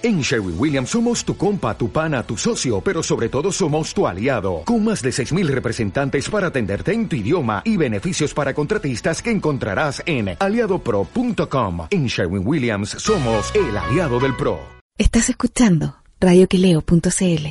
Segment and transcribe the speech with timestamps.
[0.00, 4.06] En Sherwin Williams somos tu compa, tu pana, tu socio, pero sobre todo somos tu
[4.06, 9.20] aliado, con más de 6.000 representantes para atenderte en tu idioma y beneficios para contratistas
[9.20, 11.88] que encontrarás en aliadopro.com.
[11.90, 14.60] En Sherwin Williams somos el aliado del PRO.
[14.98, 17.46] Estás escuchando radioqueleo.cl.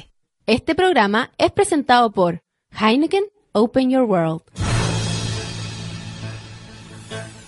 [0.45, 2.39] Este programa es presentado por
[2.71, 4.43] Heineken Open Your World.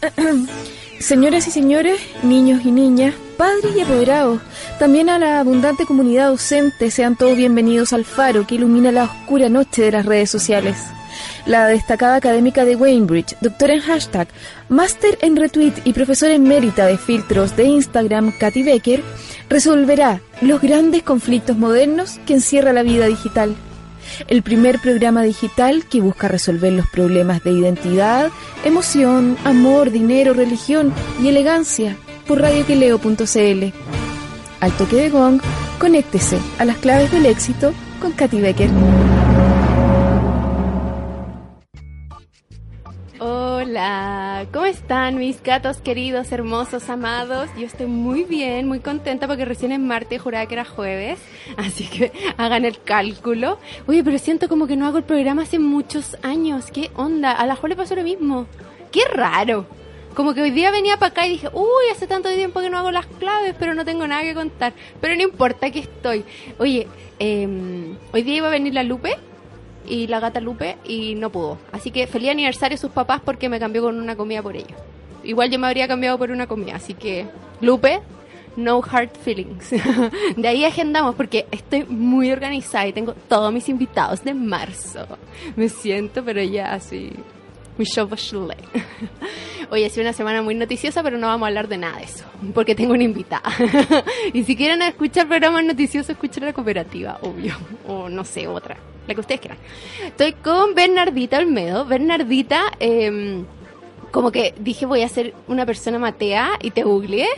[1.00, 4.42] Señoras y señores, niños y niñas, padres y apoderados,
[4.80, 9.48] también a la abundante comunidad docente, sean todos bienvenidos al faro que ilumina la oscura
[9.48, 10.76] noche de las redes sociales.
[11.46, 14.28] La destacada académica de Wainbridge, doctora en hashtag,
[14.68, 19.02] máster en retweet y profesora emérita de filtros de Instagram, Katy Becker,
[19.48, 23.56] resolverá los grandes conflictos modernos que encierra la vida digital.
[24.28, 28.32] El primer programa digital que busca resolver los problemas de identidad,
[28.66, 30.94] emoción, amor, dinero, religión
[31.24, 31.96] y elegancia
[32.30, 33.74] por radioqueleo.cl.
[34.62, 35.42] Al toque de gong,
[35.80, 38.70] conéctese a las claves del éxito con Katy Becker.
[43.20, 47.50] Hola, ¿cómo están mis gatos queridos, hermosos, amados?
[47.58, 51.20] Yo estoy muy bien, muy contenta porque recién es martes, juraba que era jueves,
[51.58, 53.58] así que hagan el cálculo.
[53.88, 57.32] Oye, pero siento como que no hago el programa hace muchos años, ¿qué onda?
[57.32, 58.46] A la Juan le pasó lo mismo,
[58.92, 59.79] qué raro.
[60.16, 62.78] Como que hoy día venía para acá y dije, uy, hace tanto tiempo que no
[62.78, 64.74] hago las claves, pero no tengo nada que contar.
[65.00, 66.26] Pero no importa, aquí estoy.
[66.58, 66.88] Oye,
[67.20, 67.48] eh,
[68.12, 69.16] hoy día iba a venir la Lupe
[69.88, 71.58] y la gata Lupe y no pudo.
[71.72, 74.78] Así que feliz aniversario a sus papás porque me cambió con una comida por ellos.
[75.24, 77.28] Igual yo me habría cambiado por una comida, así que
[77.62, 78.00] Lupe,
[78.56, 79.70] no hard feelings.
[80.38, 85.06] de ahí agendamos porque estoy muy organizada y tengo todos mis invitados de marzo.
[85.56, 87.12] Me siento, pero ya así.
[87.80, 88.10] Muy show
[89.72, 92.04] Oye, ha sido una semana muy noticiosa, pero no vamos a hablar de nada de
[92.04, 93.50] eso, porque tengo una invitada.
[94.34, 97.56] y si quieren escuchar programas noticiosos, escuchen la cooperativa, obvio.
[97.88, 98.76] O no sé, otra
[99.08, 99.58] la que ustedes quieran.
[100.04, 101.86] Estoy con Bernardita Olmedo.
[101.86, 103.46] Bernardita, eh,
[104.12, 107.30] como que dije voy a ser una persona matea y te googleé,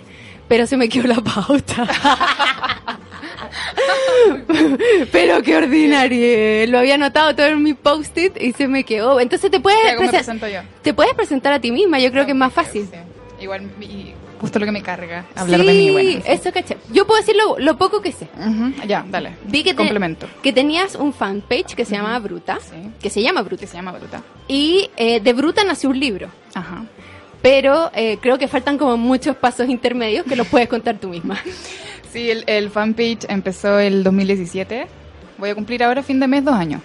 [0.48, 2.98] pero se me quedó la pauta.
[5.12, 6.68] pero qué ordinario.
[6.68, 9.20] Lo había anotado todo en mi post-it y se me quedó.
[9.20, 9.80] Entonces te puedes,
[10.82, 12.00] te puedes presentar a ti misma.
[12.00, 12.88] Yo creo que es más fácil.
[13.40, 13.70] Igual
[14.42, 15.92] justo lo que me carga, hablar de mí.
[15.92, 16.78] Bueno, eso caché.
[16.92, 18.28] Yo puedo decir lo, poco que sé.
[18.88, 19.34] Ya, dale.
[19.46, 20.28] Vi que complemento.
[20.42, 22.58] que tenías un fanpage que se llamaba Bruta,
[23.00, 23.62] que se llama Bruta.
[23.62, 24.24] Que se llama Bruta.
[24.48, 26.30] Y eh, de Bruta nació un libro.
[26.56, 26.86] Ajá.
[27.42, 31.40] Pero eh, creo que faltan como muchos pasos intermedios que los puedes contar tú misma.
[32.12, 34.88] Sí, el, el fanpage empezó el 2017.
[35.38, 36.82] Voy a cumplir ahora fin de mes dos años.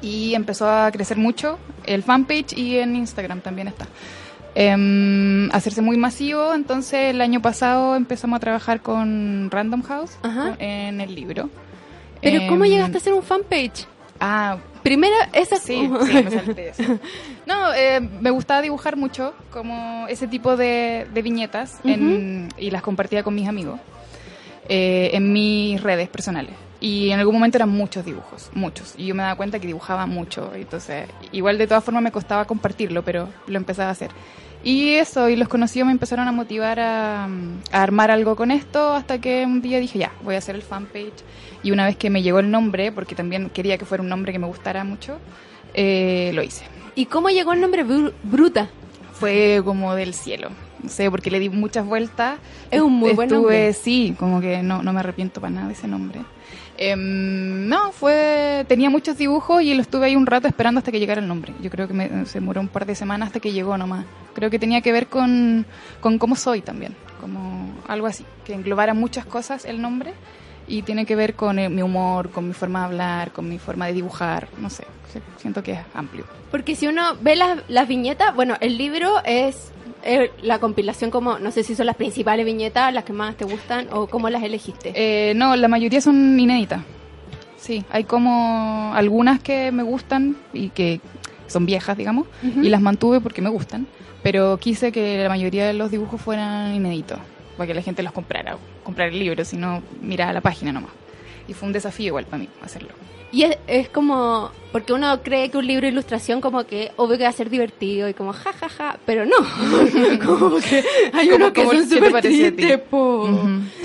[0.00, 3.86] Y empezó a crecer mucho el fanpage y en Instagram también está
[4.54, 6.54] eh, hacerse muy masivo.
[6.54, 10.16] Entonces el año pasado empezamos a trabajar con Random House
[10.58, 11.50] en el libro.
[12.22, 13.86] Pero ¿cómo em, llegaste a hacer un fanpage?
[14.18, 16.82] Ah, primero esa sí, sí me eso.
[17.44, 23.34] No, eh, me gustaba dibujar mucho, como ese tipo de, viñetas, y las compartía con
[23.34, 23.78] mis amigos
[24.68, 26.54] eh, en mis redes personales.
[26.80, 28.94] Y en algún momento eran muchos dibujos, muchos.
[28.98, 30.52] Y yo me daba cuenta que dibujaba mucho.
[30.54, 34.10] Entonces, igual de todas formas me costaba compartirlo, pero lo empezaba a hacer.
[34.62, 37.28] Y eso, y los conocidos me empezaron a motivar a,
[37.70, 41.24] armar algo con esto hasta que un día dije, ya, voy a hacer el fanpage.
[41.62, 44.32] Y una vez que me llegó el nombre, porque también quería que fuera un nombre
[44.32, 45.18] que me gustara mucho,
[45.72, 46.64] eh, lo hice.
[46.94, 47.84] ¿Y cómo llegó el nombre
[48.24, 48.68] Bruta?
[49.12, 50.50] Fue como del cielo.
[50.82, 52.38] No sé, porque le di muchas vueltas.
[52.70, 53.72] Es un muy buen nombre.
[53.72, 56.20] Sí, como que no, no me arrepiento para nada de ese nombre.
[56.78, 61.00] Em, no, fue tenía muchos dibujos y lo estuve ahí un rato esperando hasta que
[61.00, 61.54] llegara el nombre.
[61.62, 64.04] Yo creo que me, se demoró un par de semanas hasta que llegó nomás.
[64.34, 65.64] Creo que tenía que ver con,
[66.00, 70.12] con cómo soy también, como algo así, que englobara muchas cosas el nombre
[70.68, 73.86] y tiene que ver con mi humor, con mi forma de hablar, con mi forma
[73.86, 74.84] de dibujar, no sé,
[75.38, 76.24] siento que es amplio.
[76.50, 79.72] Porque si uno ve las, las viñetas, bueno, el libro es
[80.42, 83.88] la compilación como, no sé si son las principales viñetas, las que más te gustan
[83.92, 84.92] o cómo las elegiste.
[84.94, 86.82] Eh, no, la mayoría son inéditas.
[87.56, 91.00] Sí, hay como algunas que me gustan y que
[91.48, 93.86] son viejas, digamos, y las mantuve porque me gustan,
[94.22, 97.18] pero quise que la mayoría de los dibujos fueran inéditos,
[97.56, 100.90] para que la gente los comprara, comprar el libro, sino mirar la página nomás.
[101.48, 102.90] Y fue un desafío igual para mí hacerlo.
[103.32, 107.24] Y es, como, porque uno cree que un libro de ilustración como que obvio que
[107.24, 109.36] va a ser divertido y como jajaja, ja, ja, pero no.
[110.24, 112.80] como que hay uno que son súper tristes,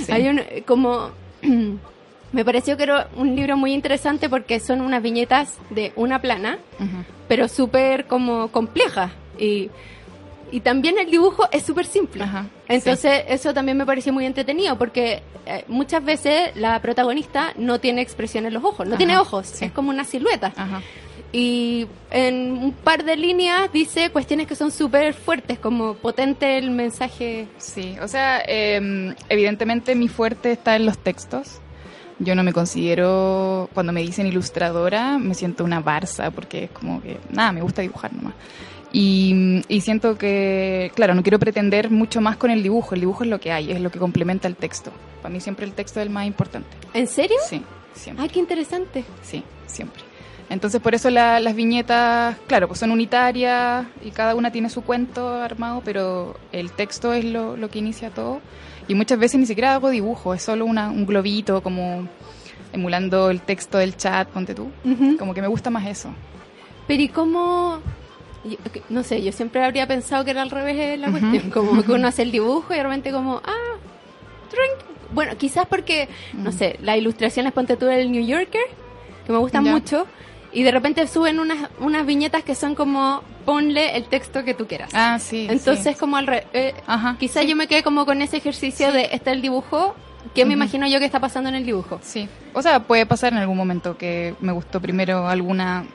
[0.10, 1.10] Hay un, como,
[2.32, 6.60] me pareció que era un libro muy interesante porque son unas viñetas de una plana,
[7.28, 9.12] pero súper como complejas.
[9.40, 9.70] Y
[10.52, 12.24] y también el dibujo es súper simple.
[12.24, 17.80] Ajá, Entonces, eso también me pareció muy entretenido porque eh, muchas veces la protagonista no
[17.80, 19.66] tiene expresión en los ojos, no Ajá, tiene ojos, sí.
[19.66, 20.54] es como una silueta.
[20.56, 20.82] Ajá.
[21.34, 26.72] Y en un par de líneas dice cuestiones que son súper fuertes, como potente el
[26.72, 27.48] mensaje.
[27.58, 31.62] Sí, o sea, eh, evidentemente mi fuerte está en los textos.
[32.20, 37.02] Yo no me considero, cuando me dicen ilustradora, me siento una barza, porque es como
[37.02, 38.34] que, nada, me gusta dibujar nomás.
[38.94, 42.94] Y, y siento que, claro, no quiero pretender mucho más con el dibujo.
[42.96, 44.92] El dibujo es lo que hay, es lo que complementa el texto.
[45.22, 46.70] Para mí siempre el texto es el más importante.
[46.94, 47.38] ¿En serio?
[47.48, 47.62] Sí,
[47.94, 48.24] siempre.
[48.24, 49.06] Ay, qué interesante.
[49.22, 50.04] Sí, siempre.
[50.50, 54.82] Entonces por eso la- las viñetas, claro, pues son unitarias y cada una tiene su
[54.82, 58.42] cuento armado, pero el texto es lo, lo que inicia todo.
[58.90, 62.10] Y muchas veces ni siquiera hago dibujo, es solo una, un globito como
[62.74, 64.70] emulando el texto del chat, ponte tú.
[64.84, 65.16] Ujú.
[65.18, 66.10] Como que me gusta más eso.
[66.88, 67.80] Pero ¿y cómo...?
[68.44, 68.58] Yo-
[68.90, 71.20] no sé, yo siempre habría pensado que era al revés de la Ujú.
[71.20, 73.78] cuestión, como que uno hace el dibujo y de repente como, ah.
[75.14, 78.62] Bueno, quizás porque, no sé, las ilustraciones, ponte tú del New Yorker,
[79.26, 79.72] que me gustan Ya.
[79.72, 80.08] mucho,
[80.54, 84.68] y de repente suben unas, unas viñetas que son como, ponle el texto que tú
[84.68, 84.90] quieras.
[84.94, 85.48] Ah, sí.
[85.50, 86.00] Entonces sí.
[86.00, 86.46] como al revés.
[86.54, 86.74] Eh,
[87.20, 87.50] quizás sí.
[87.50, 89.96] yo me quedé como con ese ejercicio de, está el dibujo,
[90.34, 92.00] ¿qué me imagino yo que está pasando en el dibujo?
[92.02, 95.86] Sí, o sea, puede pasar en algún momento que me gustó primero alguna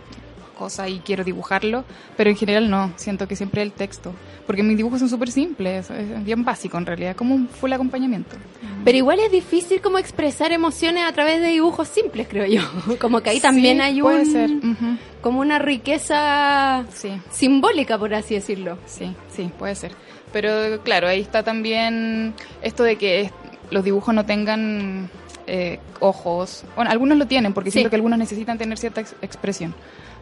[0.56, 1.84] cosa y quiero dibujarlo,
[2.16, 4.12] pero en general no, siento que siempre el texto,
[4.46, 8.36] porque mis dibujos son súper simples, es bien básico en realidad, como un full acompañamiento.
[8.84, 12.62] Pero igual es difícil como expresar emociones a través de dibujos simples, creo yo.
[13.00, 17.98] Como que ahí también Sí, hay puede un, ser, ujú, como una riqueza sí, simbólica,
[17.98, 18.78] por así decirlo.
[18.86, 19.92] sí, sí, puede ser.
[20.32, 23.30] Pero claro, ahí está también esto de que
[23.70, 25.10] los dibujos no tengan
[25.48, 27.74] eh, ojos, bueno, algunos lo tienen, porque Sí.
[27.74, 29.74] siento que algunos necesitan tener cierta ex- expresión.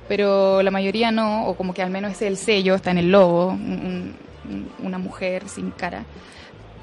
[0.08, 3.10] Pero la mayoría no, o como que al menos es el sello, está en el
[3.10, 4.14] logo, un-
[4.48, 6.04] un- una mujer sin cara,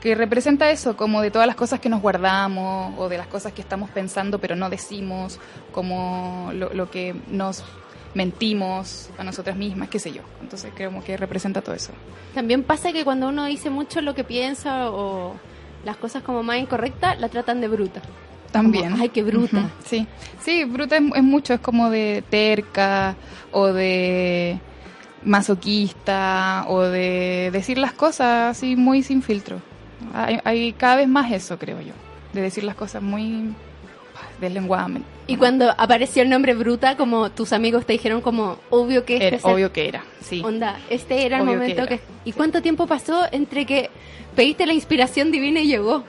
[0.01, 3.53] que representa eso, como de todas las cosas que nos guardamos, o de las cosas
[3.53, 5.39] que estamos pensando pero no decimos,
[5.71, 7.63] como lo, lo que nos
[8.15, 10.21] mentimos a nosotras mismas, qué sé yo.
[10.41, 11.91] Entonces creo que representa todo eso.
[12.33, 15.35] También pasa que cuando uno dice mucho lo que piensa o
[15.85, 18.01] las cosas como más incorrectas, la tratan de bruta.
[18.51, 18.91] También.
[18.91, 19.57] Como, Ay, qué bruta.
[19.57, 20.07] Ujú, Sí,
[20.43, 23.15] sí, bruta es, es mucho, es como de terca
[23.51, 24.59] o de
[25.23, 29.61] masoquista o de decir las cosas así muy sin filtro.
[30.13, 31.93] Hay, hay cada vez más eso, creo yo,
[32.33, 33.53] de decir las cosas muy
[34.39, 35.07] deslenguadamente.
[35.27, 39.27] Y cuando apareció el nombre bruta, como tus amigos te dijeron como, obvio que este
[39.27, 40.41] Era obvio que era, sí.
[40.43, 42.03] Onda, este era el Obvio que momento que, era.
[42.25, 43.89] ¿Y cuánto tiempo pasó entre que
[44.35, 46.03] pediste la inspiración divina y llegó?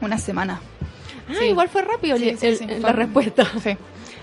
[0.00, 0.60] Una semana.
[1.32, 1.44] Ah, Sí.
[1.46, 3.46] igual fue rápido Sí, el- sí, el- la respuesta.
[3.62, 3.76] Sí.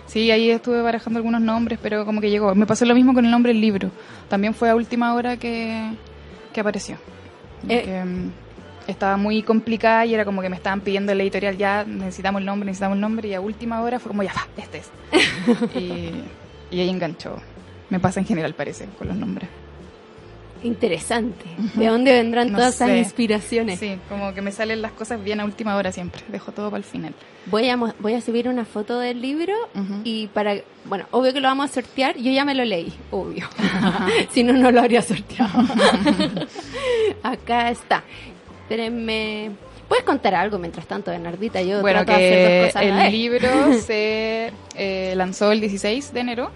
[0.07, 2.55] Sí, ahí estuve barajando algunos nombres, pero como que llegó.
[2.55, 3.91] Me pasó lo mismo con el nombre del libro.
[4.27, 5.91] También fue a última hora que,
[6.51, 6.97] que apareció.
[7.67, 7.83] Eh.
[7.83, 8.31] Que, mm,
[8.87, 12.39] estaba muy complicada y era como que me estaban pidiendo en la editorial ya, necesitamos
[12.39, 14.89] el nombre, necesitamos el nombre, y a última hora fue como ya, va, este es.
[15.75, 16.11] y,
[16.75, 17.35] y ahí enganchó.
[17.91, 19.47] Me pasa en general, parece, con los nombres.
[20.63, 21.45] Interesante.
[21.75, 22.97] ¿De dónde vendrán No todas esas sé.
[22.97, 23.79] inspiraciones?
[23.79, 26.21] Sí, como que me salen las cosas bien a última hora siempre.
[26.27, 27.13] Dejo todo para el final.
[27.45, 30.01] Voy a, voy a subir una foto del libro Ujú.
[30.03, 33.47] y para, bueno, obvio que lo vamos a sortear, yo ya me lo leí, obvio.
[34.31, 35.49] si no, no lo habría sorteado.
[37.23, 38.03] Acá está.
[38.63, 39.51] Espérenme.
[39.87, 41.61] ¿Puedes contar algo mientras tanto, Bernardita?
[41.63, 43.11] Yo Bueno, trato de hacer dos que cosas el vez.
[43.11, 46.51] libro se eh, lanzó el 16 de enero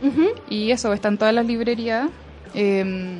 [0.00, 0.28] Ujú.
[0.48, 2.08] y eso, están todas las librerías
[2.54, 3.16] eh,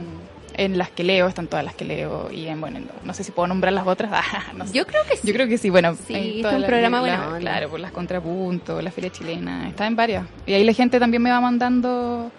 [0.55, 3.33] en las que leo, están todas las que leo y en, bueno, no, sé si
[3.33, 4.75] puedo nombrar las otras, ah, no sé.
[4.75, 5.27] Yo creo que sí.
[5.27, 7.03] Yo creo que sí, bueno, Sí, es un programa.
[7.41, 10.27] Claro, por las contrapuntos, la feria chilena, está en varias.
[10.47, 12.31] Y ahí la gente también me va mandando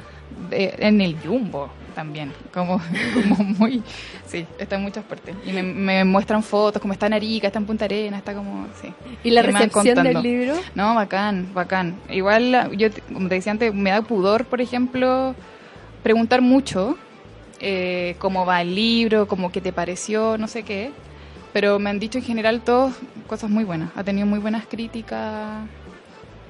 [0.50, 2.82] de- en el Jumbo también, como,
[3.30, 3.84] como muy,
[4.26, 5.36] sí, está en muchas partes.
[5.46, 8.68] Y me, me muestran fotos, como está en Arica, está en Punta Arena, está como,
[8.82, 8.92] sí.
[9.24, 10.56] ¿Y la van recepción del libro?
[10.76, 11.96] No, bacán, bacán.
[12.10, 15.36] Igual, yo, como te decía antes, me da pudor, por ejemplo,
[16.04, 16.98] preguntar mucho
[17.60, 20.92] eh, cómo va el libro, cómo qué te pareció, no sé qué.
[21.54, 22.94] Pero me han dicho en general todos
[23.28, 23.92] cosas muy buenas.
[23.96, 25.66] Ha tenido muy buenas críticas.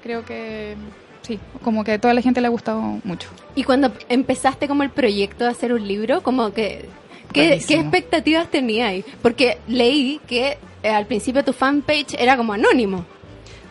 [0.01, 0.75] Creo que
[1.21, 3.29] sí, como que a toda la gente le ha gustado mucho.
[3.55, 6.89] Y cuando empezaste como el proyecto de hacer un libro, como que...
[7.31, 7.61] ¿Qué.
[7.67, 9.03] ¿Qué expectativas tenías?
[9.21, 13.05] Porque leí que eh, al principio tu fanpage era como anónimo.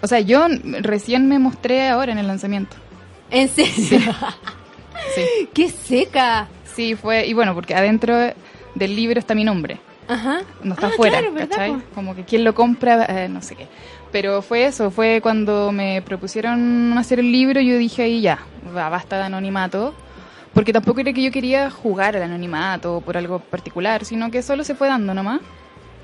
[0.00, 0.46] O sea, yo
[0.80, 2.76] recién me mostré ahora en el lanzamiento.
[3.30, 3.72] ¿En serio?
[3.72, 3.98] Sí,
[5.52, 6.48] ¡Qué seca!
[6.74, 7.26] sí fue.
[7.26, 8.16] Y bueno, porque adentro
[8.74, 9.78] del libro está mi nombre.
[10.08, 10.40] Ajá.
[10.62, 11.76] no está Ah, afuera, claro, ¿verdad, ¿cachai?
[11.94, 13.66] Como que quien lo compra, eh, no sé qué.
[14.10, 18.40] Pero fue eso, fue cuando me propusieron hacer el libro, yo dije ahí ya,
[18.76, 19.94] va, basta de anonimato,
[20.52, 24.64] porque tampoco era que yo quería jugar al anonimato por algo particular, sino que solo
[24.64, 25.40] se fue dando nomás.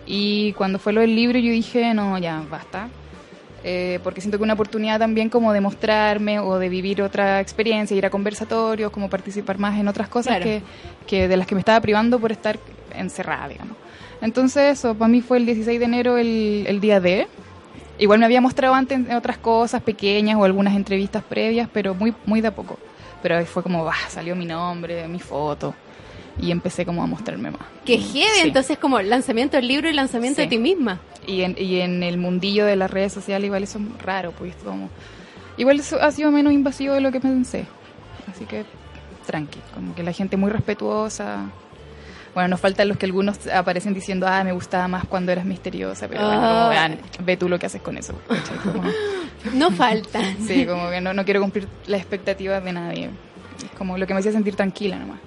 [0.07, 2.89] Y cuando fue lo del libro yo dije, no, ya, basta.
[3.65, 7.97] Eh, porque siento que una oportunidad también como de mostrarme o de vivir otra experiencia,
[7.97, 10.45] ir a conversatorios, como participar más en otras cosas Claro.
[10.45, 10.63] que,
[11.07, 12.59] que de las que me estaba privando por estar
[12.95, 13.77] encerrada, digamos.
[14.21, 17.27] Entonces, eso, para mí fue el 16 de enero el, el día D.
[17.99, 22.41] Igual me había mostrado antes otras cosas pequeñas o algunas entrevistas previas, pero muy, muy
[22.41, 22.79] de a poco.
[23.23, 25.75] Pero ahí fue como, bah, salió mi nombre, mi foto,
[26.41, 27.61] y empecé como a mostrarme más.
[27.85, 28.41] Que heavy, Sí.
[28.45, 30.43] entonces como lanzamiento del libro y lanzamiento Sí.
[30.43, 31.01] de ti misma.
[31.27, 34.55] Y en, y en el mundillo de las redes sociales igual eso es raro, pues
[34.65, 34.89] como...
[35.57, 37.67] Igual eso ha sido menos invasivo de lo que pensé.
[38.31, 38.65] Así que
[39.27, 41.51] tranqui, como que la gente muy respetuosa.
[42.35, 46.07] Bueno, nos faltan los que algunos aparecen diciendo, ah, me gustaba más cuando eras misteriosa,
[46.07, 46.69] pero bueno, como, Ah.
[46.69, 48.15] vean, ve tú lo que haces con eso.
[48.63, 48.85] Como-
[49.55, 50.37] No faltan.
[50.47, 53.11] sí, como que no, no quiero cumplir las expectativas de nadie.
[53.65, 55.19] Es como lo que me hacía sentir tranquila nomás.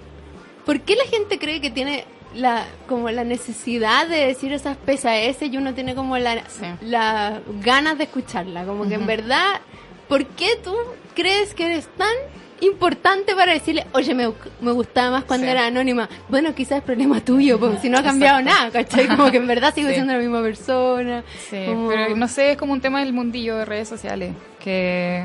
[0.65, 5.51] ¿Por qué la gente cree que tiene la como la necesidad de decir esas pesadeces
[5.51, 6.65] y uno tiene como la, Sí.
[6.81, 8.63] la ganas de escucharla?
[8.65, 9.59] Como que en verdad,
[10.07, 10.73] ¿por qué tú
[11.15, 12.13] crees que eres tan
[12.61, 15.51] importante para decirle, oye, me, me gustaba más cuando Sí.
[15.51, 16.07] era anónima?
[16.29, 18.59] Bueno, quizás es problema tuyo, pues, si no ha cambiado Exacto.
[18.59, 19.07] nada, ¿cachai?
[19.07, 19.95] Como que en verdad sigo Sí.
[19.95, 21.23] siendo la misma persona.
[21.49, 25.23] Sí, Como- pero no sé, es como un tema del mundillo de redes sociales, que,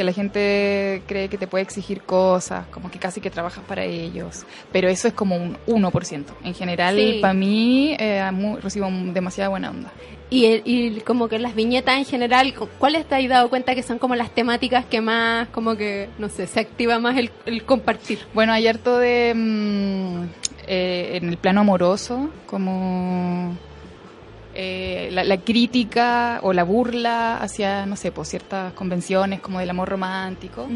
[0.00, 3.84] que la gente cree que te puede exigir cosas, como que casi que trabajas para
[3.84, 6.24] ellos, pero eso es como un 1%.
[6.42, 7.18] En general, Sí.
[7.20, 8.24] para mí, eh,
[8.62, 9.92] recibo demasiada buena onda.
[10.30, 13.82] Y, y como que las viñetas en general, cu- ¿cuáles te has dado cuenta que
[13.82, 17.64] son como las temáticas que más, como que, no sé, se activa más el, el
[17.64, 18.20] compartir?
[18.32, 19.34] Bueno, hay harto de...
[19.36, 20.22] mm,
[20.66, 23.54] eh, en el plano amoroso, como...
[24.54, 29.70] eh, la, la crítica o la burla hacia, no sé, pues ciertas convenciones como del
[29.70, 30.68] amor romántico.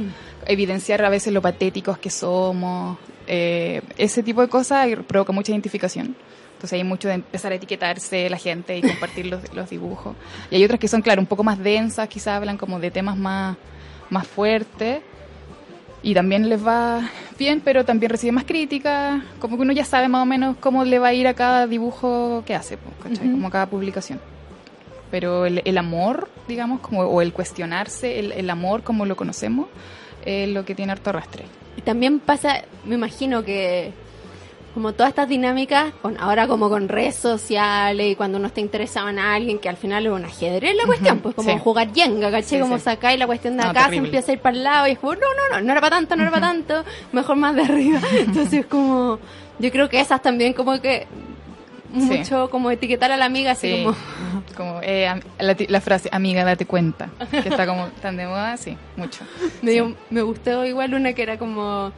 [0.47, 6.15] evidenciar a veces lo patéticos que somos, eh, ese tipo de cosas provoca mucha identificación.
[6.55, 10.15] Entonces hay mucho de empezar a etiquetarse la gente y compartir los, los dibujos.
[10.51, 13.17] Y hay otras que son, claro, un poco más densas, quizás hablan como de temas
[13.17, 13.57] más,
[14.09, 15.03] más fuertes.
[16.05, 19.23] Y también les va bien, pero también recibe más críticas.
[19.39, 21.67] Como que uno ya sabe más o menos cómo le va a ir a cada
[21.67, 23.27] dibujo que hace, ¿cachai?
[23.27, 23.37] Ujú.
[23.37, 24.21] como a cada publicación.
[25.11, 29.67] Pero el, el amor, digamos, como, o el cuestionarse, el, el amor como lo conocemos,
[30.27, 31.47] es lo que tiene harto arrastre.
[31.79, 33.93] Y también pasa, me imagino que
[34.75, 39.09] como todas estas dinámicas, con, ahora como con redes sociales y cuando uno está interesado
[39.09, 41.59] en alguien, que al final es un ajedrez la cuestión, pues como sí.
[41.63, 42.43] jugar yenga, ¿cachai?
[42.43, 42.85] Sí, como sí.
[42.85, 44.99] sacáis la cuestión de No, acá, se empieza a ir para el lado y es
[44.99, 47.63] como, no, no, no, no era para tanto, no era para tanto, mejor más de
[47.63, 48.01] arriba.
[48.19, 49.19] Entonces como,
[49.61, 51.07] yo creo que esas también como que
[51.93, 53.97] mucho como etiquetar a la amiga así Sí, como...
[54.57, 58.77] como eh, la, la frase, amiga, date cuenta, que está como tan de moda, sí,
[58.97, 59.25] mucho.
[59.63, 61.93] Me, dio- me gustó igual una que era como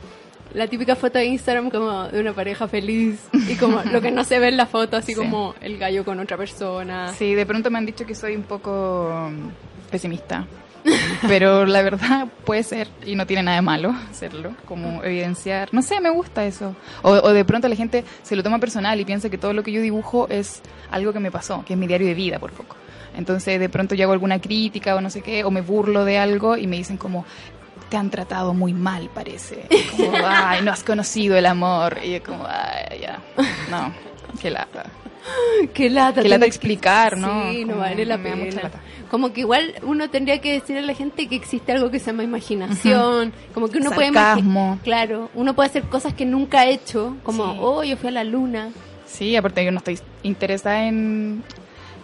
[0.54, 4.24] la típica foto de Instagram como de una pareja feliz y como lo que no
[4.24, 5.18] se ve en la foto, así Sí.
[5.20, 7.12] como el gallo con otra persona.
[7.12, 10.46] Sí, de pronto me han dicho que soy un poco mm, pesimista.
[11.26, 15.68] Pero la verdad puede ser, y no tiene nada de malo hacerlo, como evidenciar.
[15.72, 16.76] No sé, me gusta eso.
[17.02, 19.64] O, o de pronto la gente se lo toma personal y piensa que todo lo
[19.64, 20.62] que yo dibujo es
[20.92, 22.76] algo que me pasó, que es mi diario de vida, por poco.
[23.16, 26.18] Entonces de pronto yo hago alguna crítica o no sé qué, o me burlo de
[26.18, 27.24] algo y me dicen como,
[27.88, 29.66] te han tratado muy mal, parece.
[29.96, 31.98] Como, ay, no has conocido el amor.
[32.04, 33.20] Y es como, ay, ya,
[33.70, 33.92] no,
[34.40, 34.84] qué lata.
[35.74, 36.22] Qué lata.
[36.22, 37.50] Qué lata explicar, ¿no?
[37.50, 38.36] Sí, no vale la pena.
[38.36, 38.80] mucha lata.
[39.10, 42.06] Como que igual uno tendría que decirle a la gente que existe algo que se
[42.06, 44.74] llama imaginación, como que uno puede Sarcasmo.
[44.76, 47.58] imagi- Claro, uno puede hacer cosas que nunca ha hecho, como, Sí.
[47.60, 48.70] oh, yo fui a la luna.
[49.06, 51.42] Sí, aparte yo no estoy interesada en,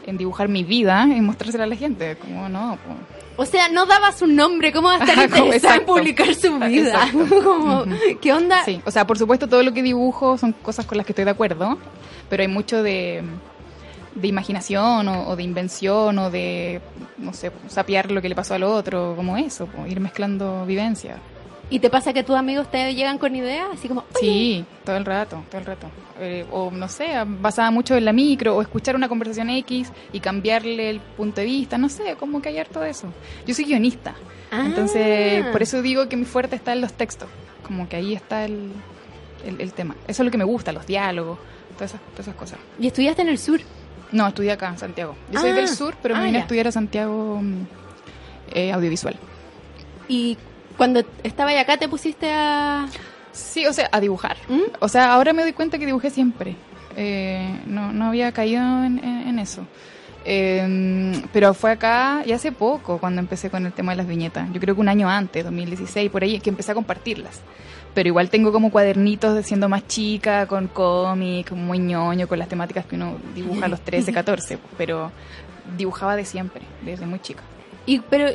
[0.07, 2.17] en dibujar mi vida y mostrársela a la gente.
[2.17, 2.97] Como no, pues,
[3.37, 7.11] O sea, no daba su nombre, ¿cómo va a estar interesada en publicar su vida?
[7.43, 7.85] Como,
[8.21, 8.65] ¿qué onda?
[8.65, 11.25] Sí, o sea, por supuesto todo lo que dibujo son cosas con las que estoy
[11.25, 11.79] de acuerdo,
[12.29, 13.23] pero hay mucho de,
[14.15, 16.81] de imaginación o, o de invención o de,
[17.19, 21.19] no sé, sapear lo que le pasó al otro, como eso, ir mezclando vivencias.
[21.73, 23.69] ¿Y te pasa que tus amigos te llegan con ideas?
[23.73, 25.87] Así como, oye, Sí, todo el rato, todo el rato.
[26.21, 30.21] Eh, o no sé, basada mucho en la micro, o escuchar una conversación X y
[30.21, 33.09] cambiarle el punto de vista, no sé, como que hay harto de eso.
[33.47, 34.15] Yo soy guionista,
[34.51, 34.65] Ah.
[34.67, 37.29] entonces por eso digo que mi fuerte está en los textos,
[37.67, 38.71] como que ahí está el,
[39.47, 39.95] el, el tema.
[40.07, 41.39] Eso es lo que me gusta, los diálogos,
[41.77, 42.59] todas esas, todas esas cosas.
[42.79, 43.61] y estudiaste en el sur.
[44.13, 45.17] No, estudié acá en Santiago.
[45.31, 46.45] Yo soy Ah, del sur, pero ah, me vine a ya.
[46.45, 47.63] estudiar a Santiago mm,
[48.53, 49.17] eh, audiovisual.
[50.07, 50.37] Y
[50.83, 52.87] cuando estabas acá te pusiste a...
[53.33, 54.37] Sí, o sea, a dibujar.
[54.49, 54.61] ¿Mm?
[54.81, 56.57] O sea, ahora me doy cuenta que dibujé siempre.
[56.97, 59.65] Eh, no, no había caído en, en- en eso.
[60.25, 64.53] Eh, pero fue acá y hace poco cuando empecé con el tema de las viñetas.
[64.53, 67.41] Yo creo que un año antes, 2016, por ahí, que empecé a compartirlas.
[67.95, 72.49] pero igual tengo como cuadernitos de siendo más chica, con cómic, muy ñoño, con las
[72.49, 75.11] temáticas que uno dibuja a los 13, 14, pero
[75.77, 77.43] dibujaba de siempre, desde muy chica.
[77.87, 78.27] Y pero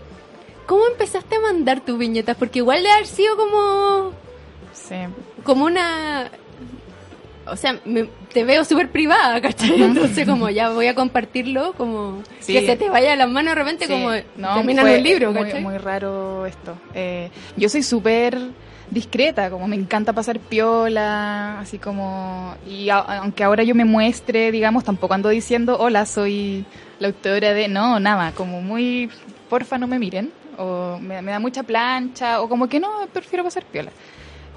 [0.67, 2.37] ¿cómo empezaste a mandar tus viñetas?
[2.37, 4.11] Porque igual de haber sido como
[4.73, 4.95] Sí.
[5.43, 6.29] como una
[7.49, 9.81] o sea, me- te veo súper privada, ¿cachai?
[9.81, 12.51] Entonces como ya voy a compartirlo, como Sí.
[12.53, 15.03] que se te vaya de las manos de repente Sí, como no, terminan fue un
[15.03, 15.61] libro, muy, ¿cachai?
[15.63, 16.75] muy raro esto.
[16.93, 18.37] Eh, yo soy súper
[18.91, 22.53] discreta, como me encanta pasar piola, así como...
[22.69, 26.65] Y a- aunque ahora yo me muestre, digamos, tampoco ando diciendo, hola, soy
[26.99, 27.67] la autora de...
[27.69, 29.09] No, nada, como muy...
[29.49, 30.31] Porfa, no me miren.
[30.57, 33.91] O me, me da mucha plancha, o como que no, prefiero pasar piola.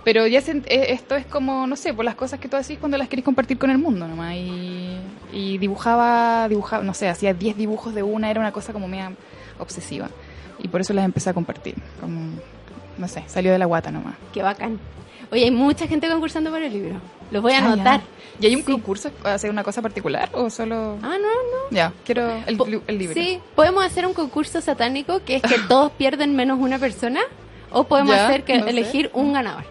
[0.03, 2.79] Pero ya se- eh, esto es como, no sé, por las cosas que tú haces
[2.79, 4.35] cuando las querés compartir con el mundo nomás.
[4.35, 4.97] Y,
[5.33, 9.13] y dibujaba, dibujaba, no sé, hacía 10 dibujos de una, era una cosa como media
[9.59, 10.09] obsesiva.
[10.59, 11.75] Y por eso las empecé a compartir.
[12.01, 12.33] Como,
[12.97, 14.15] no sé, salió de la guata nomás.
[14.33, 14.79] Qué bacán.
[15.33, 17.01] Oye, hay mucha gente concursando por el libro.
[17.31, 17.67] Los voy a Ah, ya.
[17.73, 18.01] anotar.
[18.41, 18.73] ¿Y hay un Sí.
[18.73, 20.99] concurso hacer una cosa particular o solo...?
[21.03, 21.71] Ah, no, no.
[21.71, 23.15] Ya, quiero el, Po- li- el libro.
[23.15, 27.21] Sí, podemos hacer un concurso satánico que es que todos pierden menos una persona
[27.71, 28.71] o podemos Ya, hacer que no sé.
[28.71, 29.65] elegir un ganador.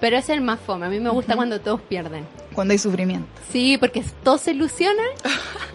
[0.00, 0.86] Pero es el más fome.
[0.86, 2.26] A mí me gusta cuando todos pierden.
[2.54, 3.28] Cuando hay sufrimiento.
[3.50, 5.06] Sí, porque todos se ilusionan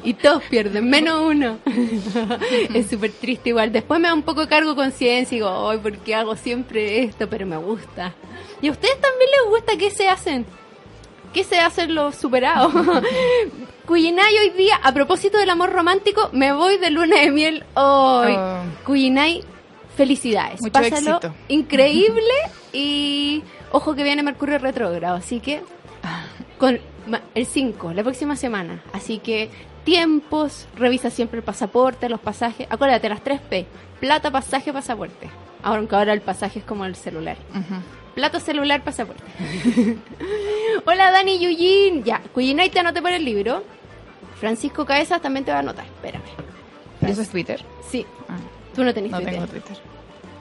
[0.04, 1.58] y todos pierden, menos uno.
[2.74, 3.72] es súper triste igual.
[3.72, 7.28] Después me da un poco cargo conciencia y digo, ay, ¿por qué hago siempre esto?
[7.30, 8.14] Pero me gusta.
[8.62, 10.46] ¿Y a ustedes también les gusta qué se hacen?
[11.34, 12.74] ¿Qué se hacen los superados?
[13.86, 18.34] Cuyinay hoy día, a propósito del amor romántico, me voy de luna de miel hoy.
[18.38, 18.62] Oh.
[18.86, 19.44] Cuyinay,
[19.96, 20.62] felicidades.
[20.62, 21.34] Mucho Pásalo éxito.
[21.48, 22.34] increíble
[22.74, 25.62] y ojo que viene Mercurio retrógrado, así que
[26.58, 26.80] con
[27.36, 28.82] el 5, la próxima semana.
[28.94, 29.50] Así que
[29.84, 32.68] tiempos, revisa siempre el pasaporte, los pasajes.
[32.70, 33.66] Acuérdate, las 3 P.
[34.00, 35.30] Plata, pasaje, pasaporte.
[35.64, 37.38] Ahora, aunque ahora el pasaje es como el celular.
[37.52, 37.82] Ujú.
[38.16, 39.24] Plato, celular, pasaporte.
[40.86, 42.04] Hola, Dani Yuyin.
[42.04, 43.64] Ya, Cuyinay te anoté por el libro.
[44.40, 45.86] Francisco Cabezas también te va a anotar.
[45.86, 46.24] Espérame.
[47.02, 47.64] ¿Eso es Twitter?
[47.90, 48.38] Sí, Ah,
[48.76, 49.34] tú no tenés no Twitter.
[49.36, 49.78] tengo Twitter.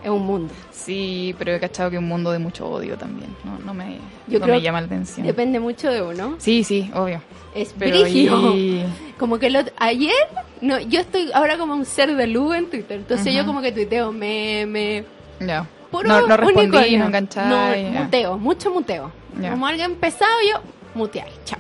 [0.03, 0.53] Es un mundo.
[0.71, 3.29] Sí, pero he cachado que es un mundo de mucho odio también.
[3.45, 5.27] No, no me, Yo no creo me llama la atención.
[5.27, 6.37] Depende mucho de uno.
[6.39, 7.21] Sí, sí, obvio.
[7.55, 8.83] Es Pero y-
[9.19, 10.15] Como que lo, ayer,
[10.61, 12.99] no, yo estoy ahora como un ser de luz en Twitter.
[12.99, 15.05] Entonces yo como que tuiteo meme,
[15.41, 15.67] Ya.
[15.91, 17.41] puro no, no respondí, no enganché.
[17.43, 19.13] No, muteo, mucho muteo.
[19.51, 20.61] Como alguien pesado, yo
[20.95, 21.59] mutear, chao.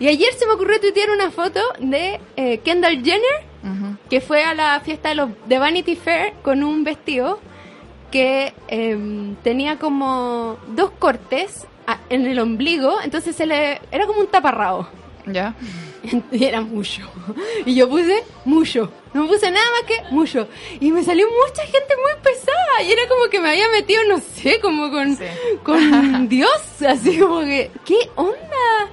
[0.00, 4.52] Y ayer se me ocurrió tuitear una foto de eh, Kendall Jenner, que fue a
[4.54, 7.38] la fiesta de, los, de Vanity Fair con un vestido
[8.12, 11.66] que em, tenía como dos cortes
[12.08, 14.86] en el ombligo, entonces se le era como un taparrabo.
[15.26, 15.54] Ya.
[16.32, 17.02] Y era mucho.
[17.64, 18.90] Y yo puse mucho.
[19.14, 20.48] No puse nada más que mucho.
[20.80, 22.82] Y me salió mucha gente muy pesada.
[22.84, 25.24] Y era como que me había metido, no sé, como con, Sí.
[25.62, 26.50] con Dios.
[26.88, 28.90] Así como que, ¿qué onda?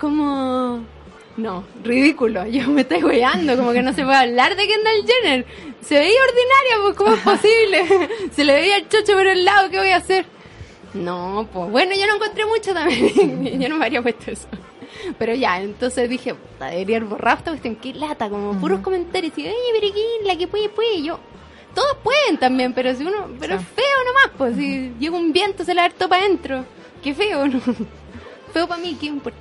[0.00, 0.80] Como...
[1.36, 2.46] No, ridículo.
[2.48, 5.46] Yo me estoy weando, como que no se puede hablar de Kendall Jenner.
[5.80, 8.08] Se veía ordinaria, pues ¿cómo es posible?
[8.36, 10.26] Se le veía el chocho por el lado, ¿qué voy a hacer?
[10.94, 13.60] No, pues bueno, yo no encontré mucho también.
[13.60, 14.46] yo no me habría puesto eso.
[15.18, 17.76] Pero ya, entonces dije, puta, debería haber borrado esta cuestión.
[17.76, 19.32] Qué lata, como puros comentarios.
[19.38, 20.26] Y, oye, pero ¿quién?
[20.26, 20.94] La que puede, puede.
[20.96, 21.18] Y yo,
[21.74, 23.64] todos pueden también, pero si uno, pero Sí.
[23.74, 26.66] feo nomás, pues si llega un viento se la todo para adentro.
[27.02, 27.58] Qué feo, ¿no?
[28.52, 29.38] Feo para mí, ¿qué importa?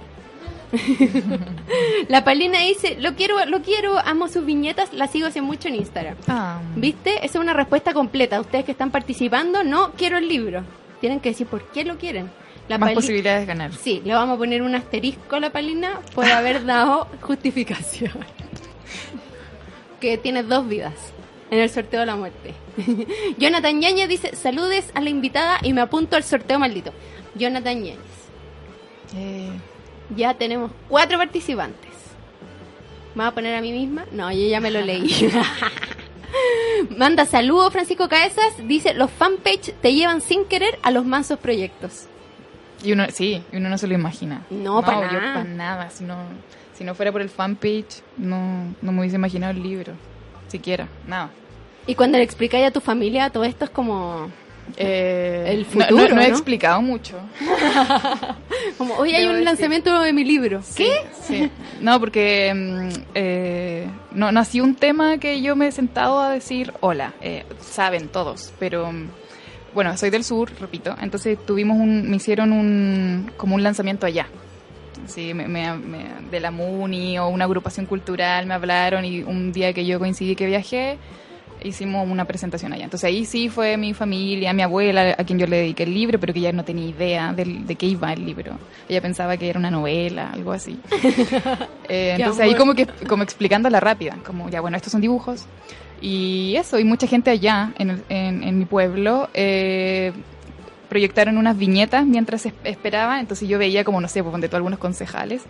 [2.07, 5.75] la Palina dice, lo quiero, lo quiero, amo sus viñetas, las sigo hace mucho en
[5.75, 6.15] Instagram.
[6.27, 7.17] Ah, ¿Viste?
[7.17, 8.39] Esa es una respuesta completa.
[8.39, 10.63] Ustedes que están participando, no quiero el libro.
[10.99, 12.29] Tienen que decir por qué lo quieren.
[12.69, 13.73] La más posibilidades de ganar.
[13.73, 18.11] Sí, le vamos a poner un asterisco a la Palina por haber dado justificación.
[19.99, 20.93] que tiene dos vidas
[21.51, 22.53] en el sorteo de la muerte.
[23.37, 26.93] Jonathan Yañez dice, saludes a la invitada y me apunto al sorteo maldito.
[27.35, 27.97] Jonathan Yañez,
[29.15, 29.49] Eh,
[30.15, 31.91] ya tenemos cuatro participantes.
[33.15, 34.05] ¿Me va a poner a mí misma?
[34.11, 35.09] No, yo ya me lo leí.
[36.97, 42.07] Manda saludos Francisco Caesas, dice, los fanpage te llevan sin querer a los mansos proyectos.
[42.83, 44.41] y uno, sí, y uno no se lo imagina.
[44.49, 45.33] No, pa' yo nada.
[45.33, 45.89] para nada.
[45.89, 46.15] Si no,
[46.73, 49.93] si no fuera por el fanpage, no, no me hubiese imaginado el libro.
[50.47, 51.29] Siquiera, nada.
[51.87, 54.29] Y cuando le explicáis a tu familia, todo esto es como,
[54.77, 56.33] Eh, El no- futuro, no, no he ¿no?
[56.35, 57.17] explicado mucho.
[58.77, 59.45] como hoy hay Debo un decir.
[59.45, 60.61] lanzamiento de mi libro.
[60.63, 60.87] Sí,
[61.23, 61.49] Sí.
[61.79, 66.19] No, porque mm, eh, no, no ha sido un tema que yo me he sentado
[66.19, 69.07] a decir, hola, eh, saben todos, pero mm,
[69.73, 74.27] bueno, soy del sur, repito, entonces tuvimos un, me hicieron un, como un lanzamiento allá.
[75.07, 79.51] Sí, me, me- me- de la MUNI o una agrupación cultural me hablaron y un
[79.51, 80.97] día que yo coincidí que viajé,
[81.63, 82.83] hicimos una presentación allá.
[82.85, 86.19] Entonces ahí sí fue mi familia, mi abuela, a quien yo le dediqué el libro,
[86.19, 88.57] pero que ya no tenía idea del- de, qué iba el libro.
[88.89, 90.77] Ella pensaba que era una novela, algo así.
[91.89, 95.45] Eh, entonces ahí como que como explicándola rápida, como ya bueno, estos son dibujos.
[96.01, 100.13] Y eso, y mucha gente allá en, el- en, en mi pueblo eh,
[100.91, 104.57] proyectaron unas viñetas mientras es- esperaba, entonces yo veía como, no sé, pues, ponte tú
[104.57, 105.41] algunos concejales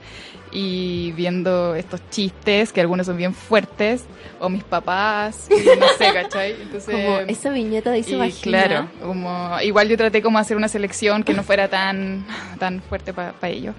[0.51, 4.03] y viendo estos chistes, que algunos son bien fuertes,
[4.39, 6.51] o mis papás, y no sé, ¿cachai?
[6.61, 8.67] Entonces, Como esa viñeta dice vagina.
[8.67, 12.23] claro, como, igual yo traté como hacer una selección que no fuera tan,
[12.59, 13.73] tan fuerte para ellos.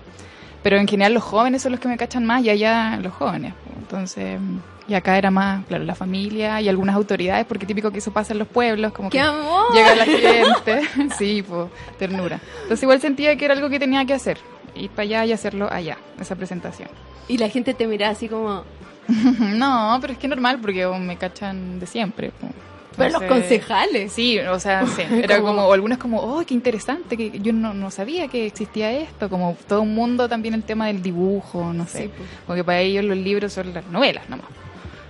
[0.64, 3.54] Pero en general los jóvenes son los que me cachan más y allá los jóvenes.
[3.64, 3.76] pues.
[3.78, 4.40] Entonces,
[4.88, 8.32] y acá era más, claro, la familia y algunas autoridades, porque típico que eso pasa
[8.32, 9.72] en los pueblos, como ¡Qué que amor!
[9.74, 10.80] llega la gente.
[11.18, 11.68] sí, pues,
[11.98, 12.40] ternura.
[12.62, 14.38] Entonces igual sentía que era algo que tenía que hacer.
[14.74, 16.88] Ir para allá y hacerlo allá, esa presentación.
[17.28, 18.64] Y la gente te mira así como...
[19.08, 22.32] no, pero es que es normal porque me cachan de siempre.
[22.40, 22.52] pues.
[22.96, 24.12] Pero los concejales.
[24.12, 25.02] Sí, o sea, sí.
[25.10, 28.46] Era Como- como, o algunos como, oh, qué interesante, que yo no, no sabía que
[28.46, 32.04] existía esto, como todo un mundo también el tema del dibujo, no sé.
[32.04, 32.28] Sí, pues.
[32.46, 34.46] Porque para ellos los libros son las novelas nomás.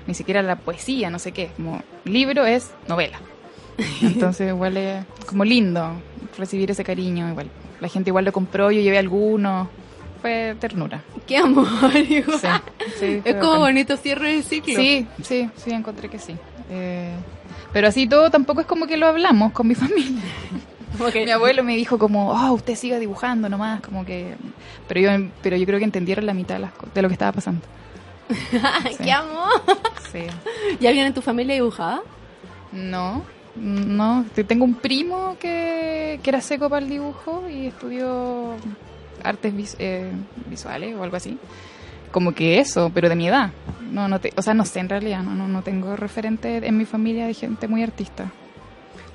[0.06, 1.50] Ni siquiera la poesía, no sé qué.
[1.56, 3.20] Como libro es novela.
[4.02, 5.92] Entonces igual es como lindo
[6.38, 7.48] recibir ese cariño igual.
[7.80, 9.68] La gente igual lo compró, yo llevé algunos.
[10.20, 11.02] Fue ternura.
[11.26, 11.66] ¡Qué amor!
[12.08, 12.38] igual.
[12.38, 12.48] Sí,
[13.00, 13.60] sí, fue es como bacán.
[13.60, 14.74] bonito cierre de ciclo.
[14.76, 16.36] Sí, sí, sí, encontré que sí.
[16.70, 17.10] Eh,
[17.72, 20.22] pero así todo tampoco es como que lo hablamos con mi familia.
[21.12, 24.34] Que- Mi abuelo me dijo como, oh, usted siga dibujando nomás, como que...
[24.86, 27.32] Pero yo, pero yo creo que entendieron la mitad de, las de lo que estaba
[27.32, 27.62] pasando.
[29.02, 29.50] ¡Qué amor!
[30.12, 30.20] Sí.
[30.80, 32.00] ¿Ya alguien en tu familia dibujaba?
[32.72, 33.22] No,
[33.56, 34.24] no.
[34.34, 38.54] te- Tengo un primo que, que era seco para el dibujo y estudió
[39.22, 40.10] artes vis- eh,
[40.46, 41.38] visuales o algo así.
[42.10, 43.50] Como que eso, pero de mi edad.
[43.90, 46.76] No, no te, o sea, no sé en realidad, no, no, no tengo referente en
[46.76, 48.30] mi familia de gente muy artista.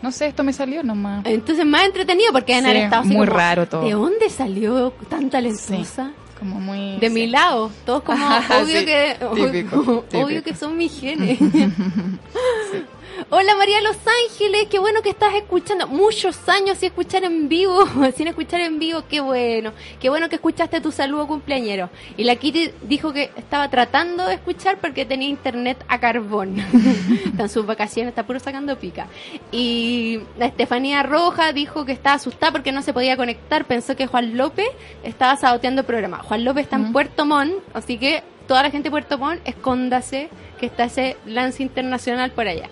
[0.01, 1.25] No sé, esto me salió nomás.
[1.25, 3.83] Entonces más entretenido porque en Sí, estado así muy como, raro todo.
[3.83, 6.11] ¿De dónde salió tan talentosa?
[6.39, 6.97] Como muy...
[6.99, 7.13] De sí.
[7.13, 9.79] mi lado, todos como obvio Sí, que típico,
[10.13, 10.43] obvio típico.
[10.43, 11.39] que son mis genes.
[13.31, 15.87] Hola María Los Ángeles, qué bueno que estás escuchando.
[15.87, 17.83] Muchos años sin escuchar en vivo,
[18.15, 19.73] sin escuchar en vivo, qué bueno.
[19.99, 21.89] Qué bueno que escuchaste tu saludo cumpleañero.
[22.15, 26.59] Y la Kitty dijo que estaba tratando de escuchar porque tenía internet a carbón.
[27.25, 29.07] está en sus vacaciones, está puro sacando pica.
[29.51, 34.05] Y la Estefanía Roja dijo que estaba asustada porque no se podía conectar, pensó que
[34.05, 34.67] Juan López
[35.03, 36.19] estaba saboteando el programa.
[36.19, 40.29] Juan López está en Puerto Montt, así que toda la gente de Puerto Montt, escóndase
[40.59, 42.69] que está ese lance internacional por allá.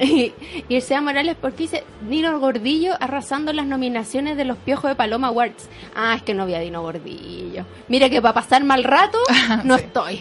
[0.00, 5.28] Y, Sea Morales, porque dice Dino Gordillo arrasando las nominaciones de los Piojos de Paloma
[5.28, 5.68] Awards.
[5.96, 7.64] Ah, es que no había Dino Gordillo.
[7.88, 9.18] Mira que para pasar mal rato,
[9.64, 10.20] no estoy.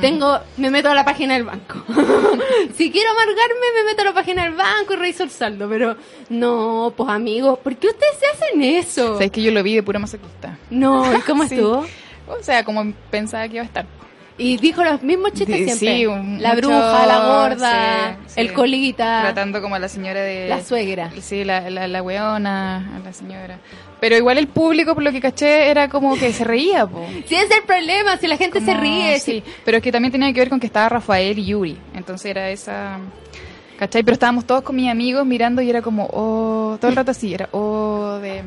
[0.00, 1.82] Tengo, me meto a la página del banco.
[2.74, 5.68] si quiero amargarme, me meto a la página del banco y reviso el saldo.
[5.68, 5.96] Pero
[6.30, 9.14] no, pues amigos, ¿por qué ustedes se hacen eso?
[9.14, 10.58] O sea, es que yo lo vi de pura masoquista.
[10.70, 11.54] No, ¿y cómo Sí.
[11.54, 11.86] estuvo?
[12.28, 13.86] O sea, como pensaba que iba a estar.
[14.40, 15.96] Y dijo los mismos chistes Sí, siempre.
[15.96, 18.40] sí, un- la mucho- bruja, la gorda, sí, sí.
[18.40, 20.48] el colita, Tratando como a la señora de...
[20.48, 21.10] la suegra.
[21.20, 23.58] Sí, la, la, la weona, a la señora.
[24.00, 27.02] Pero igual el público, por lo que caché, era como que se reía, po.
[27.24, 29.18] Ese es el problema, si la gente se ríe.
[29.18, 31.76] Sí, si- pero es que también tenía que ver con que estaba Rafael y Yuri.
[31.94, 32.98] Entonces era esa...
[33.76, 34.04] ¿Cachai?
[34.04, 37.34] Pero estábamos todos con mis amigos mirando y era como, oh, todo el rato así,
[37.34, 38.42] era, oh, de...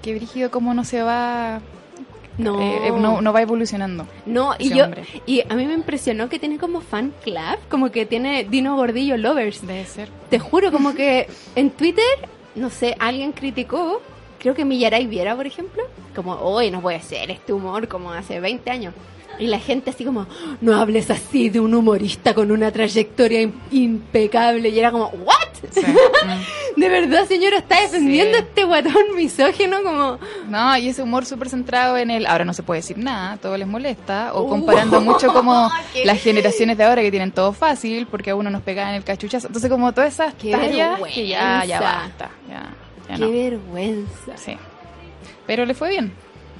[0.00, 1.60] Qué brígido, cómo no se va...
[2.38, 2.60] No.
[2.60, 4.06] eh, eh, no, no va evolucionando.
[4.26, 5.04] No, y yo hombre.
[5.26, 9.16] y a mí me impresionó que tiene como fan club, como que tiene Dino Gordillo
[9.16, 9.66] Lovers.
[9.66, 10.08] Debe ser.
[10.30, 12.04] Te juro, como que en Twitter,
[12.54, 14.00] no sé, alguien criticó,
[14.38, 15.82] creo que Millaray Viera, por ejemplo,
[16.14, 18.94] como, hoy no puede ser este humor como hace 20 años.
[19.38, 20.26] Y la gente así como,
[20.60, 24.68] no hables así de un humorista con una trayectoria im- impecable.
[24.68, 25.36] Y era como, ¿what?
[25.70, 25.80] Sí.
[26.22, 26.80] Mm.
[26.80, 28.44] De verdad, señora, está defendiendo Sí.
[28.44, 30.18] a este guatón misógino como...
[30.48, 33.56] No, y ese humor súper centrado en el ahora no se puede decir nada, todo
[33.58, 34.48] les molesta, o Uh.
[34.48, 38.50] comparando mucho como Qué- las generaciones de ahora que tienen todo fácil, porque a uno
[38.50, 39.48] nos pegaban el cachuchazo.
[39.48, 42.70] Entonces, como todas esas Qué tallas que ya, ya basta, ya,
[43.08, 43.30] ya Qué no.
[43.30, 44.36] vergüenza.
[44.36, 44.56] Sí.
[45.46, 46.12] Pero le fue bien.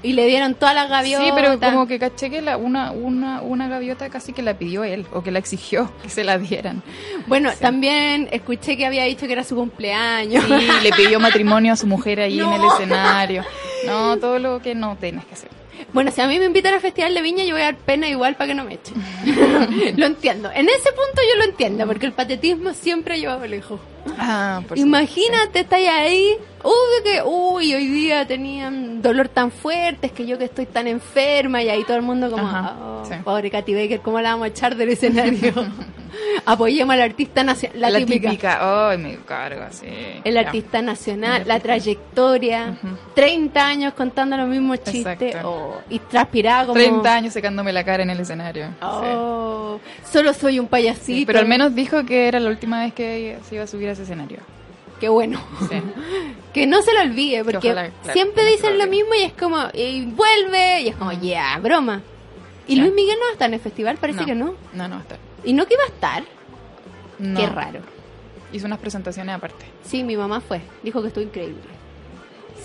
[0.03, 1.25] Y le dieron todas las gaviotas.
[1.25, 4.83] Sí, pero como que caché que la, una, una, una gaviota casi que la pidió
[4.83, 6.83] él, o que la exigió que se la dieran.
[7.27, 10.43] Bueno, también escuché que había dicho que era su cumpleaños.
[10.45, 12.73] Sí, le pidió matrimonio a su mujer ahí en el No.
[12.73, 13.43] escenario.
[13.85, 15.49] No, todo lo que no tienes que hacer.
[15.91, 18.07] Bueno, si a mí me invitan al Festival de Viña, yo voy a dar pena
[18.07, 18.95] igual para que no me echen.
[19.97, 20.49] lo entiendo.
[20.53, 23.81] En ese punto yo lo entiendo, porque el patetismo siempre ha llevado lejos.
[24.17, 26.37] Ah, por Imagínate, estáis ahí.
[26.63, 30.87] Obvio que, uy, hoy día tenían dolor tan fuerte, es que yo que estoy tan
[30.87, 33.15] enferma, y ahí todo el mundo como, Ajá, "Oh, sí.
[33.23, 35.53] pobre Katy Baker, ¿cómo la vamos a echar del escenario?
[36.45, 37.81] Apoyemos al artista nacional.
[37.81, 38.29] La, La, típica.
[38.29, 38.89] típica.
[38.91, 39.87] Ay, me cargo, sí.
[40.23, 40.41] El Ya.
[40.41, 42.95] artista nacional, la trayectoria, Ujú.
[43.15, 46.75] 30 años contando los mismos chistes oh, y transpirada como...
[46.75, 48.67] 30 años secándome la cara en el escenario.
[48.67, 48.73] sí.
[48.83, 51.05] Oh, solo soy un payasito.
[51.05, 53.89] Sí, pero al menos dijo que era la última vez que se iba a subir
[53.89, 54.37] a ese escenario.
[55.03, 55.37] Qué bueno.
[55.69, 55.75] Sí.
[56.53, 59.33] Que no se lo olvide, porque ojalá, claro, siempre no dicen lo mismo y es
[59.33, 62.03] como, y vuelve, y es como, ya, broma.
[62.67, 62.75] Y.
[62.75, 64.53] Luis Miguel no está en el festival, parece que no.
[64.71, 65.17] No, no va a estar.
[65.43, 66.23] Y no que iba a estar.
[67.17, 67.39] No.
[67.39, 67.79] Qué raro.
[68.53, 69.65] Hizo unas presentaciones aparte.
[69.83, 71.63] Sí, mi mamá fue, dijo que estuvo increíble.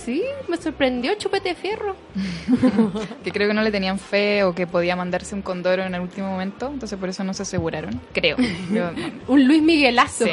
[0.05, 1.97] Sí, me sorprendió, chupete de fierro.
[3.25, 6.03] Que creo que no le tenían fe o que podía mandarse un condoro en el
[6.03, 6.71] último momento.
[6.73, 8.01] Entonces por eso no se aseguraron.
[8.13, 8.37] Creo.
[8.71, 8.91] No.
[9.29, 10.27] Un Luis Miguelazo.
[10.27, 10.33] Sí.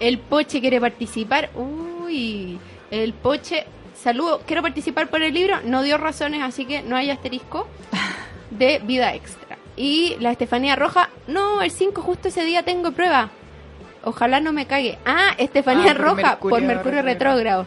[0.00, 1.50] El Poche quiere participar.
[1.54, 2.58] Uy,
[2.90, 5.58] el Poche, saludo, quiero participar por el libro.
[5.64, 7.66] No dio razones, así que no hay asterisco
[8.50, 9.58] de vida extra.
[9.76, 13.30] Y la Estefanía Roja, no, el 5 justo ese día tengo prueba.
[14.02, 14.98] Ojalá no me cague.
[15.04, 17.66] Ah, Estefanía Ah, por Roja, Mercurio por Mercurio retrógrado.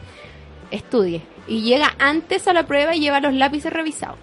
[0.71, 1.21] Estudie.
[1.47, 4.17] Y llega antes a la prueba y lleva los lápices revisados.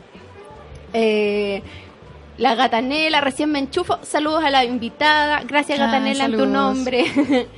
[0.92, 1.62] Eh,
[2.38, 3.98] la Gatanela, recién me enchufo.
[4.02, 5.42] Saludos a la invitada.
[5.46, 7.04] Gracias, Ah, Gatanela, en tu nombre.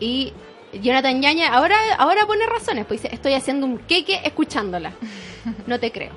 [0.00, 0.32] y
[0.72, 2.86] Jonathan Yaña, ahora, ahora pone razones.
[2.86, 4.92] Pues dice: Estoy haciendo un queque escuchándola.
[5.68, 6.10] No te creo.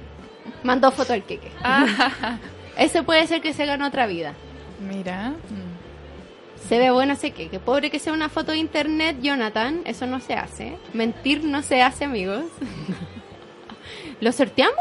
[0.63, 1.51] Mandó foto del queque.
[2.77, 4.33] Ese puede ser que se ganó otra vida.
[4.79, 5.33] Mira.
[6.67, 7.59] Se ve bueno ese queque.
[7.59, 9.81] Pobre que sea una foto de internet, Jonathan.
[9.85, 10.77] Eso no se hace.
[10.93, 12.45] Mentir no se hace, amigos.
[14.21, 14.75] ¿Lo sorteamos?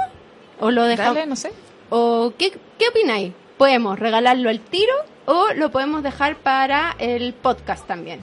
[0.60, 1.14] ¿O lo dejamos?
[1.14, 1.52] Dale, no sé.
[1.90, 3.32] ¿O qué, qué opináis?
[3.58, 4.94] ¿Podemos regalarlo al tiro
[5.26, 8.20] o lo podemos dejar para el podcast también?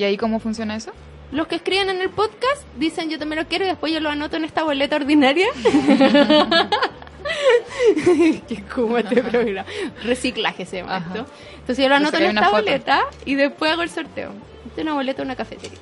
[0.00, 0.92] ¿Y ahí cómo funciona eso?
[1.30, 4.08] Los que escriben en el podcast dicen yo también lo quiero y después yo lo
[4.08, 5.48] anoto en esta boleta ordinaria.
[8.48, 9.68] Qué como este programa.
[10.02, 11.06] Reciclaje se llama Ajá.
[11.06, 11.26] esto.
[11.58, 14.30] Entonces yo lo anoto en esta boleta y después hago el sorteo.
[14.68, 15.78] Esta es una boleta de una cafetería.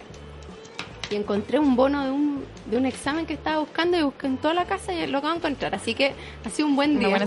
[1.12, 4.38] Y encontré un bono de un, de un examen que estaba buscando y busqué en
[4.38, 5.76] toda la casa y lo acabo de encontrar.
[5.76, 6.12] Así que
[6.44, 7.24] ha sido un buen día.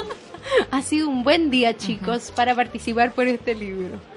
[0.70, 4.11] ha sido un buen día, chicos, para participar por este libro.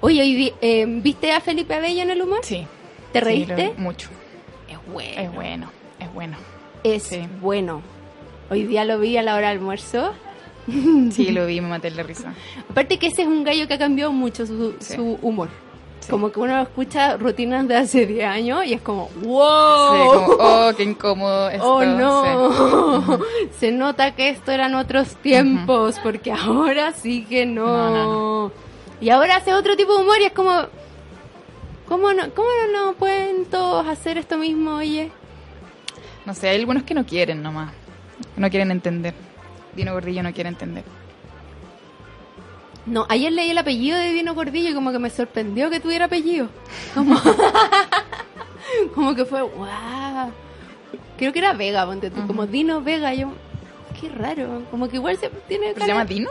[0.00, 2.40] Oye, eh, ¿viste a Felipe Abello en el humor?
[2.42, 2.66] Sí.
[3.12, 3.72] ¿Te Sí, reíste?
[3.76, 4.08] lo- mucho.
[4.68, 5.20] Es bueno.
[5.20, 5.70] Es bueno.
[5.98, 6.36] Es bueno.
[6.84, 7.20] Es Sí.
[7.40, 7.82] bueno.
[8.50, 10.12] Hoy día lo vi a la hora de almuerzo.
[11.10, 12.32] Sí, lo vi me maté la risa.
[12.70, 14.94] Aparte que ese es un gallo que ha cambiado mucho su, Sí.
[14.94, 15.48] su humor.
[16.00, 16.10] Sí.
[16.10, 20.14] Como que uno escucha rutinas de hace 10 años y es como, Sí, ¡wow!
[20.14, 21.64] como, oh, qué incómodo esto.
[21.74, 21.88] ¡Oh, Sí.
[21.88, 23.18] no!
[23.58, 27.66] Se nota que esto eran otros tiempos, porque ahora sí que no.
[27.66, 27.90] No,
[28.46, 28.52] no,
[29.00, 30.52] Y ahora hace otro tipo de humor y es como,
[31.88, 35.10] ¿cómo no, cómo no, pueden todos hacer esto mismo, oye?
[36.26, 37.72] No sé, hay algunos que no quieren nomás.
[38.36, 39.14] No quieren entender.
[39.74, 40.84] Dino Gordillo no quiere entender.
[42.86, 46.06] No, ayer leí el apellido de Dino Gordillo y como que me sorprendió que tuviera
[46.06, 46.48] apellido.
[46.94, 47.18] Como,
[48.94, 50.32] como que fue, wow.
[51.16, 53.14] Creo que era Vega, ponte tú, como Dino Vega.
[53.14, 53.32] Yo,
[54.00, 56.30] qué raro, como que igual se tiene ¿Pero cara- ¿Se llama Dino?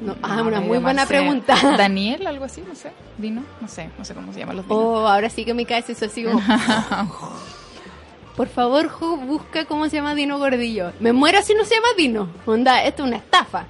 [0.00, 1.56] No, ah, No, una muy buena pregunta.
[1.76, 2.92] Daniel, algo así, no sé.
[3.18, 4.82] Dino, no sé, no sé cómo se llaman los dinos.
[4.82, 6.40] Oh, ahora sí que me cae eso así como...
[8.36, 10.92] Por favor, Jo, busca cómo se llama Dino Gordillo.
[11.00, 12.28] Me muero si no se llama Dino.
[12.46, 13.66] Onda, esto es una estafa.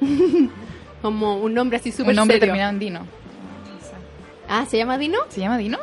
[1.02, 2.48] como un nombre así súper Un nombre serio.
[2.48, 2.98] terminado en Dino.
[3.00, 3.06] No
[3.80, 3.94] sé.
[4.48, 5.18] Ah, ¿se llama Dino?
[5.30, 5.78] ¿Se llama Dino?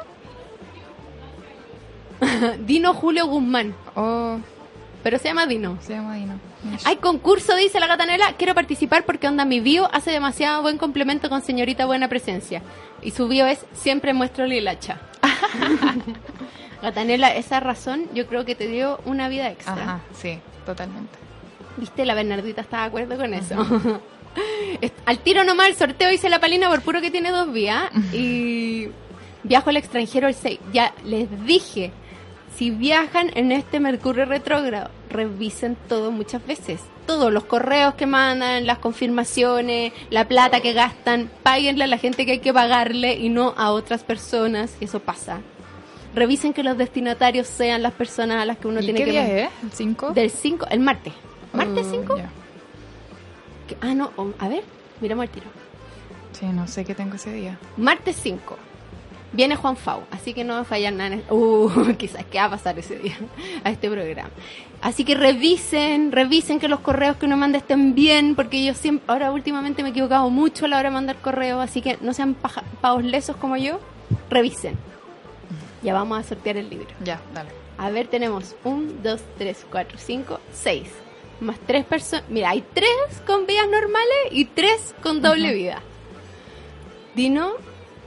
[2.66, 3.74] Dino Julio Guzmán.
[3.96, 4.38] Oh,
[5.06, 5.78] Pero se llama Dino.
[5.82, 6.40] se llama Dino.
[6.84, 8.34] Hay concurso, dice la gatanela.
[8.40, 12.64] Quiero participar porque onda mi bio hace demasiado buen complemento con señorita buena presencia.
[13.04, 14.98] Y su bio es siempre muestro lilacha.
[16.82, 19.74] gatanela, esa razón yo creo que te dio una vida extra.
[19.74, 21.20] Ajá, sí, totalmente.
[21.78, 22.04] ¿Viste?
[22.04, 23.56] La Bernardita está de acuerdo con eso.
[25.06, 27.92] Al tiro nomás el sorteo hice la palina por puro que tiene dos vías.
[28.12, 28.88] Y
[29.44, 30.60] viajo al extranjero el 6.
[30.74, 31.92] Ya les dije,
[32.56, 36.82] si viajan en este Mercurio retrógrado, revisen todo muchas veces.
[37.06, 42.26] Todos los correos que mandan, las confirmaciones, la plata que gastan, páguenle a la gente
[42.26, 44.76] que hay que pagarle y no a otras personas.
[44.80, 45.40] Eso pasa.
[46.16, 49.12] Revisen que los destinatarios sean las personas a las que uno ¿Y tiene qué que
[49.12, 49.50] día es?
[49.64, 50.12] ¿El 5?
[50.12, 51.14] Del 5, el martes.
[51.54, 52.18] ¿Martes Oh, 5?
[52.18, 52.30] ya.
[53.82, 54.64] Ah, no, oh, a ver,
[55.02, 55.48] miramos el tiro.
[56.32, 57.58] Sí, no sé qué tengo ese día.
[57.78, 58.58] Martes 5.
[59.34, 61.08] Viene Juan Fau, así que no va a fallar nada.
[61.08, 63.18] en el- Uh, quizás qué va a pasar ese día
[63.64, 64.30] a este programa.
[64.82, 69.06] Así que revisen, revisen que los correos que uno manda estén bien, porque yo siempre,
[69.12, 72.14] ahora últimamente me he equivocado mucho a la hora de mandar correos, así que no
[72.14, 73.80] sean paja- pavos lesos como yo,
[74.30, 74.78] revisen.
[75.82, 76.88] Ya vamos a sortear el libro.
[77.04, 77.50] Ya, dale.
[77.78, 80.88] A ver, tenemos 1, 2, 3, 4, 5, 6.
[81.42, 82.24] más tres personas.
[82.30, 82.88] Mira, hay tres
[83.28, 85.82] con vidas normales y tres con doble vida.
[87.16, 87.52] Dino,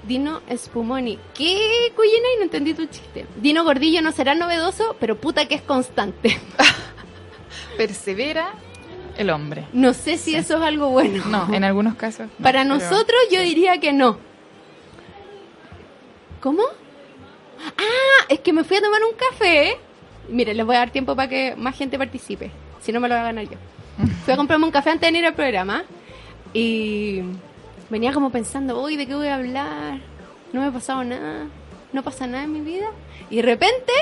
[0.04, 1.18] Dino Spumoni.
[1.34, 2.26] ¿Qué, Cuyina?
[2.34, 3.26] Y no entendí tu chiste.
[3.36, 6.38] Dino Gordillo no será novedoso, pero puta que es constante.
[7.76, 8.52] Persevera
[9.16, 9.66] el hombre.
[9.72, 11.24] No sé si eso es algo bueno.
[11.26, 12.26] No, en algunos casos.
[12.38, 14.18] no, Para pero- nosotros yo diría que no.
[16.40, 16.62] ¿Cómo?
[17.76, 19.76] Ah, es que me fui a tomar un café.
[20.28, 22.50] Mire, les voy a dar tiempo para que más gente participe.
[22.80, 23.56] Si no, me lo voy a ganar yo.
[24.24, 25.82] Fui a comprarme un café antes de venir al programa.
[26.54, 27.22] Y
[27.90, 30.00] venía como pensando, uy, ¿de qué voy a hablar?
[30.52, 31.46] No me ha pasado nada.
[31.92, 32.88] No pasa nada en mi vida.
[33.30, 33.92] Y de repente,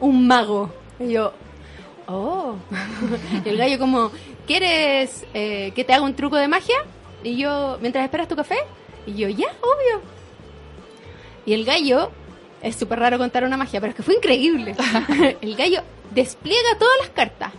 [0.00, 0.70] un mago.
[0.98, 1.32] Y yo,
[2.06, 2.56] oh.
[3.44, 4.10] y el gallo como,
[4.46, 6.76] ¿quieres eh, que te haga un truco de magia?
[7.22, 8.58] Y yo, mientras esperas tu café.
[9.06, 10.00] Y yo, ya, obvio.
[11.44, 12.10] Y el gallo,
[12.62, 14.74] es súper raro contar una magia, pero es que fue increíble.
[15.40, 15.82] el gallo
[16.12, 17.52] despliega todas las cartas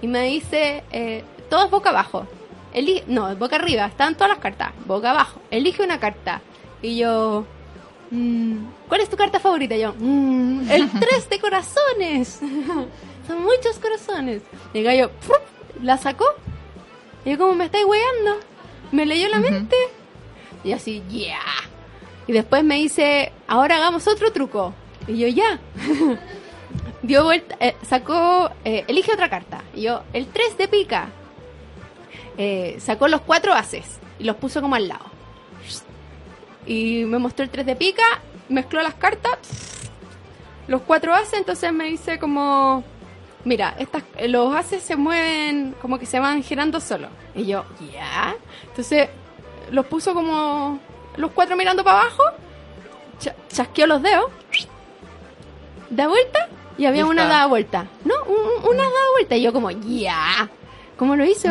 [0.00, 2.26] y me dice, eh, todas boca abajo.
[2.74, 4.72] Eli no, boca arriba, están todas las cartas.
[4.84, 6.40] Boca abajo, elige una carta.
[6.82, 7.46] Y yo,
[8.10, 8.56] mm,
[8.88, 9.74] ¿cuál es tu carta favorita?
[9.76, 12.40] Y yo, "Mm, el tres de corazones.
[13.26, 14.42] Son muchos corazones.
[14.74, 15.40] Y el gallo, ¡prup!
[15.82, 16.26] la sacó.
[17.24, 18.38] Y yo, como me estáis weando?
[18.92, 19.76] Me leyó la mente.
[20.62, 21.38] Y así, yeah.
[22.26, 24.74] Y después me dice, ahora hagamos otro truco.
[25.06, 25.58] Y yo, ya.
[27.02, 29.62] Dio vuelta, eh, sacó, eh, elige otra carta.
[29.74, 31.08] Y yo, el 3 de pica.
[32.38, 33.84] Eh, sacó los cuatro ases
[34.18, 35.04] y los puso como al lado.
[36.66, 38.02] Y me mostró el 3 de pica,
[38.48, 39.38] mezcló las cartas,
[40.66, 42.82] los cuatro ases, entonces me dice como,
[43.44, 47.08] mira, estas, los ases se mueven, como que se van girando solo.
[47.34, 48.34] Y yo, ya.
[48.68, 49.08] Entonces
[49.70, 50.78] los puso como
[51.16, 52.22] los cuatro mirando para abajo,
[53.20, 54.30] cha- chasqueó los dedos,
[55.90, 57.86] da vuelta y había Y una dada vuelta.
[58.04, 59.36] No, un- una dada vuelta.
[59.36, 60.48] Y yo como, ya.
[60.96, 61.48] ¿Cómo lo hizo?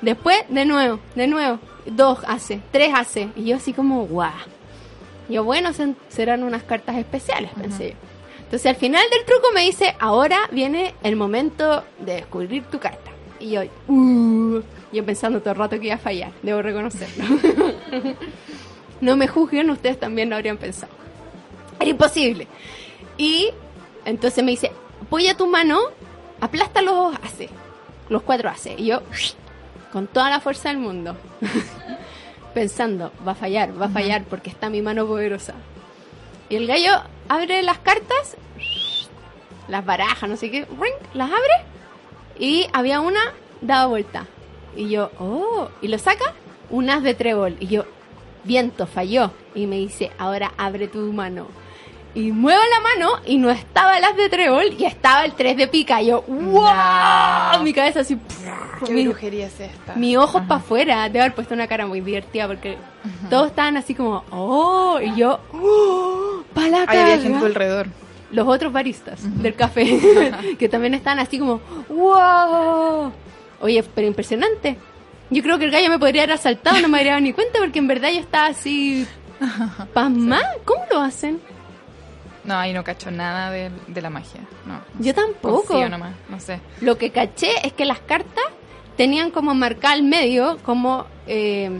[0.00, 1.58] Después, de nuevo, de nuevo.
[1.86, 3.28] Dos hace, tres hace.
[3.36, 4.30] Y yo así como, guau.
[5.28, 7.96] Yo, bueno, sen- serán unas cartas especiales, pensé yo.
[8.44, 13.10] Entonces al final del truco me dice, ahora viene el momento de descubrir tu carta.
[13.40, 14.60] Y yo, uh,
[14.92, 17.24] yo pensando todo el rato que iba a fallar, debo reconocerlo.
[19.00, 20.92] no me juzguen, ustedes también lo habrían pensado.
[21.80, 22.46] Era imposible.
[23.18, 23.48] Y
[24.04, 24.70] entonces me dice,
[25.02, 25.78] apoya tu mano,
[26.40, 27.48] aplasta los hace,
[28.08, 28.74] los cuatro hace.
[28.78, 29.02] Y yo,
[29.92, 31.16] con toda la fuerza del mundo,
[32.54, 35.54] pensando, va a fallar, va a fallar porque está mi mano poderosa.
[36.48, 36.92] Y el gallo
[37.28, 38.36] abre las cartas,
[39.68, 40.66] las baraja, no sé qué,
[41.14, 41.74] las abre
[42.38, 43.20] y había una
[43.60, 44.26] dada vuelta.
[44.76, 46.34] Y yo, oh, y lo saca,
[46.70, 47.56] un as de trébol.
[47.60, 47.84] Y yo,
[48.44, 49.30] viento, falló.
[49.54, 51.46] Y me dice, ahora abre tu mano.
[52.14, 55.56] Y muevo la mano y no estaba el as de trébol y estaba el 3
[55.56, 56.00] de pica.
[56.00, 56.62] Y yo, ¡wow!
[57.54, 57.62] No.
[57.64, 58.16] Mi cabeza así,
[58.86, 59.94] ¿Qué mi, brujería es esta?
[59.96, 61.02] mi ojo para afuera.
[61.04, 62.78] Debe haber puesto una cara muy divertida porque
[63.28, 65.00] todos estaban así como, ¡oh!
[65.02, 66.42] Y yo, ¡oh!
[66.54, 67.88] ¡Pa la gente alrededor.
[68.30, 70.00] los otros baristas del café,
[70.58, 73.12] que también están así como, ¡wow!
[73.60, 74.76] Oye, pero impresionante.
[75.30, 77.58] Yo creo que el gallo me podría haber asaltado, no me habría dado ni cuenta,
[77.58, 79.04] porque en verdad yo estaba así,
[79.94, 80.40] pasma.
[80.64, 81.40] ¿Cómo lo hacen?
[82.44, 84.40] No, ahí no cacho nada de, de la magia.
[84.66, 84.80] No.
[84.98, 85.64] Yo tampoco.
[85.66, 86.60] Confío nomás, no sé.
[86.80, 88.44] Lo que caché es que las cartas
[88.96, 91.70] tenían como marcado al medio, como, eh,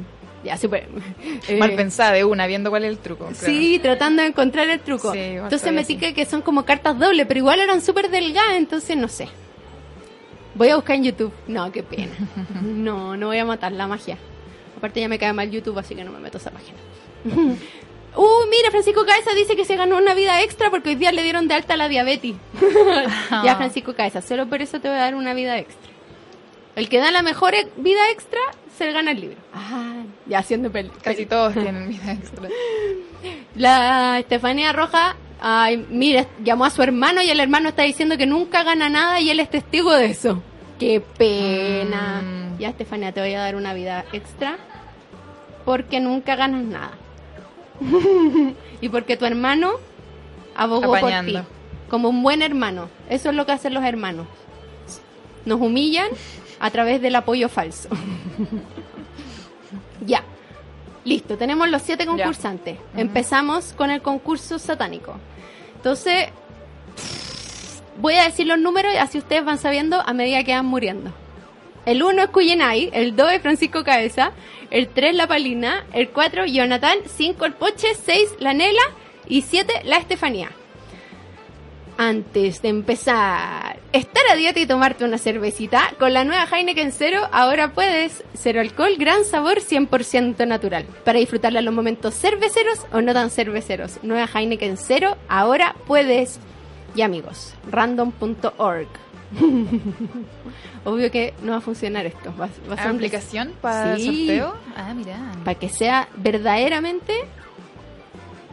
[0.42, 0.88] ya, súper...
[1.48, 3.26] eh, Mal pensada de una, viendo cuál es el truco.
[3.26, 3.44] claro.
[3.44, 5.12] Sí, tratando de encontrar el truco.
[5.12, 8.96] Sí, entonces me tique que son como cartas dobles, pero igual eran súper delgadas, entonces
[8.96, 9.28] no sé.
[10.54, 11.32] Voy a buscar en YouTube.
[11.48, 12.12] No, qué pena.
[12.62, 14.16] No, no voy a matar la magia.
[14.76, 16.78] Aparte ya me cae mal YouTube, así que no me meto a esa página.
[18.16, 21.22] Uh, mira, Francisco Caesa dice que se ganó una vida extra porque hoy día le
[21.22, 22.34] dieron de alta la diabetes.
[23.44, 25.90] ya, Francisco Caesa, solo por eso te voy a dar una vida extra.
[26.76, 28.40] El que da la mejor e- vida extra
[28.76, 29.36] se gana el libro.
[29.52, 32.48] Ah, ya haciendo pel Casi todos tienen vida extra.
[33.56, 38.26] la Estefanía Roja, ay, mira, llamó a su hermano y el hermano está diciendo que
[38.26, 40.42] nunca gana nada y él es testigo de eso.
[40.78, 42.22] Qué pena.
[42.22, 42.58] Mm.
[42.58, 44.58] Ya, Estefanía, te voy a dar una vida extra
[45.64, 46.92] porque nunca ganas nada.
[48.80, 49.72] y porque tu hermano
[50.54, 51.38] abogó por ti.
[51.88, 52.88] Como un buen hermano.
[53.08, 54.26] Eso es lo que hacen los hermanos.
[55.44, 56.08] Nos humillan
[56.60, 57.88] a través del apoyo falso.
[60.06, 60.22] ya.
[61.04, 62.78] Listo, tenemos los siete concursantes.
[62.96, 65.16] Empezamos con el concurso satánico.
[65.76, 66.30] Entonces,
[68.00, 71.12] voy a decir los números y así ustedes van sabiendo a medida que van muriendo.
[71.86, 74.32] El 1 es Cuyenay, el 2 es Francisco Cabeza,
[74.70, 78.82] el 3 la Palina, el 4 Jonathan, 5 el Poche, 6 la Nela
[79.28, 80.50] y 7 la Estefanía.
[81.96, 87.28] antes de empezar, estar a dieta y tomarte una cervecita, con la nueva Heineken Cero
[87.30, 90.86] ahora puedes cero alcohol, gran sabor, 100% natural.
[91.04, 94.00] Para disfrutarla en los momentos cerveceros o no tan cerveceros.
[94.02, 96.40] Nueva Heineken Cero ahora puedes.
[96.96, 98.88] Y amigos, random.org.
[100.84, 102.32] Obvio que no va a funcionar esto.
[102.38, 104.08] Va, va a ser ¿Aplicación para Sí.
[104.08, 104.54] el sorteo?
[104.76, 105.18] Ah, mira.
[105.44, 107.12] para que sea verdaderamente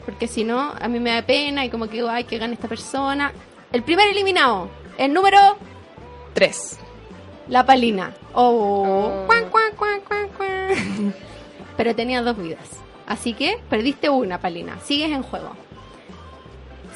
[0.06, 2.56] porque si no a mí me da pena y como que digo ay que gane
[2.56, 3.32] esta persona
[3.72, 4.68] el primer eliminado
[4.98, 5.38] el número
[6.34, 6.80] Tres.
[7.48, 9.28] la palina oh, Oh.
[11.78, 12.68] Pero tenía dos vidas
[13.06, 15.52] así que perdiste una palina sigues en juego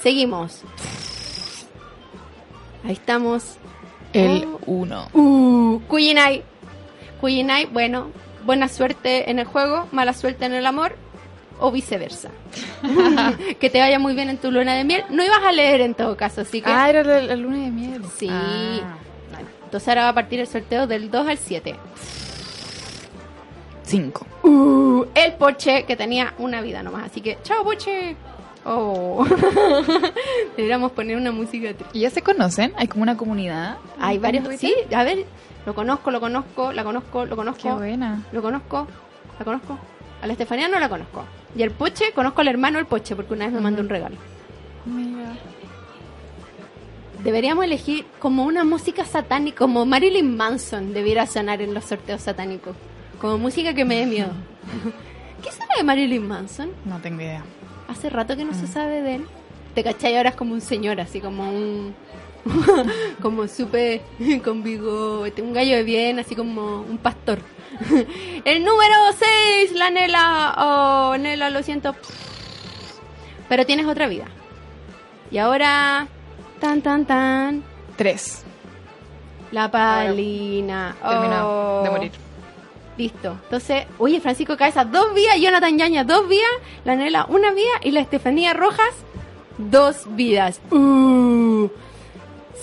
[0.02, 0.62] seguimos
[2.84, 3.58] ahí estamos
[4.16, 4.59] El Oh.
[4.68, 5.07] uno.
[5.13, 6.43] Uh, Kuyinai.
[7.22, 8.07] Kuyinai, bueno,
[8.45, 10.95] buena suerte en el juego, mala suerte en el amor,
[11.59, 12.30] o viceversa.
[13.59, 15.03] que te vaya muy bien en tu luna de miel.
[15.09, 16.70] No ibas a leer en todo caso, así que.
[16.70, 18.01] Ah, era la, la luna de miel.
[18.18, 18.28] sí.
[18.32, 18.97] Ah.
[19.66, 21.76] Entonces ahora va a partir el sorteo del 2 al 7.
[23.84, 24.26] Cinco.
[24.43, 27.05] Uh, el Poche, que tenía una vida nomás.
[27.11, 28.16] Así que, chao, Poche.
[28.66, 29.24] Oh.
[30.57, 31.74] Deberíamos poner una música.
[31.93, 32.74] ¿Y ya se conocen?
[32.78, 33.78] ¿Hay como una comunidad?
[33.99, 34.43] Hay varios.
[34.59, 35.26] Sí, a ver,
[35.66, 37.61] lo conozco, lo conozco, la conozco, lo conozco.
[37.61, 38.24] Qué buena.
[38.32, 38.88] Lo conozco,
[39.38, 39.78] la conozco.
[40.22, 41.24] A la Estefanía no la conozco.
[41.55, 44.16] Y el Poche, conozco al hermano del Poche porque una vez me mandó un regalo.
[44.86, 45.34] Mira.
[47.24, 52.76] Deberíamos elegir como una música satánica, como Marilyn Manson debiera sonar en los sorteos satánicos.
[53.22, 54.32] Como música que me dé miedo.
[55.43, 56.72] ¿Qué sabe de Marilyn Manson?
[56.84, 57.43] No tengo idea.
[57.88, 59.28] Hace rato que no se sabe de él.
[59.74, 61.96] Te cachai, ahora es como un señor, así como un.
[63.22, 64.02] como súper
[64.44, 67.40] con bigote, un gallo de bien, así como un pastor.
[68.46, 68.96] El número
[69.60, 70.56] 6, la Nela.
[70.58, 71.96] Oh, Nela, lo siento.
[73.50, 74.26] Pero tienes otra vida.
[75.32, 76.08] Y ahora.
[76.60, 77.64] Tan, tan, tan.
[77.98, 78.44] Tres.
[79.52, 80.96] La palina.
[81.02, 81.84] Terminó Oh.
[81.84, 82.12] de morir.
[82.98, 83.38] Listo.
[83.43, 86.52] Entonces, oye, Francisco Cabeza, dos vías, Jonathan Yaña, dos vías,
[86.86, 88.93] la Nela, una vía y la Estefanía Rojas,
[89.58, 90.62] dos vidas.
[90.72, 91.70] Uh.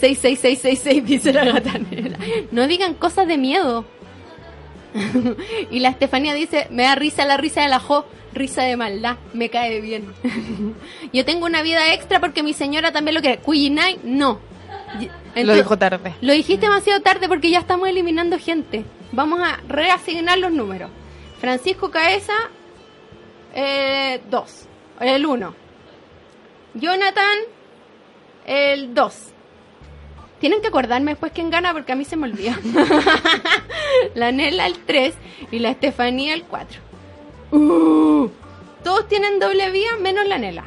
[0.01, 2.18] 66666 dice la gata Nela.
[2.51, 3.85] No digan cosas de miedo.
[5.70, 9.16] y la Estefanía dice, me da risa la risa de la Jo, risa de maldad,
[9.33, 10.07] me cae bien.
[11.12, 13.39] Yo tengo una vida extra porque mi señora también lo quiere.
[13.39, 14.41] Kuyinai, no.
[15.34, 16.14] Lo dijo tarde.
[16.20, 18.84] lo dijiste demasiado tarde porque ya estamos eliminando gente.
[19.12, 20.90] Vamos a reasignar los números.
[21.40, 22.34] Francisco Caesa,
[24.30, 24.68] 2.
[25.01, 25.55] el 1.
[26.74, 27.38] Jonathan,
[28.47, 29.14] el 2.
[30.38, 32.59] Tienen que acordarme después quién gana porque a mí se me olvida.
[34.14, 35.14] la Nela, el 3.
[35.51, 36.80] Y la Estefanía, el 4.
[37.53, 38.28] Uh,
[38.82, 40.64] todos tienen doble vía menos la Nela.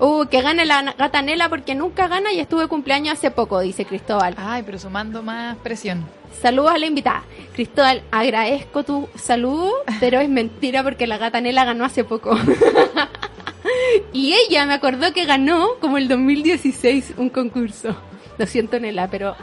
[0.00, 3.84] Uh, que gane la gata Nela porque nunca gana y estuve cumpleaños hace poco, dice
[3.84, 4.34] Cristóbal.
[4.38, 6.04] Ay, pero sumando más presión.
[6.40, 7.22] Saludos a la invitada.
[7.52, 12.36] Cristóbal, agradezco tu saludo, pero es mentira porque la gata Nela ganó hace poco.
[14.12, 17.96] y ella me acordó que ganó como el 2016 un concurso.
[18.36, 19.34] Lo siento, Nela, pero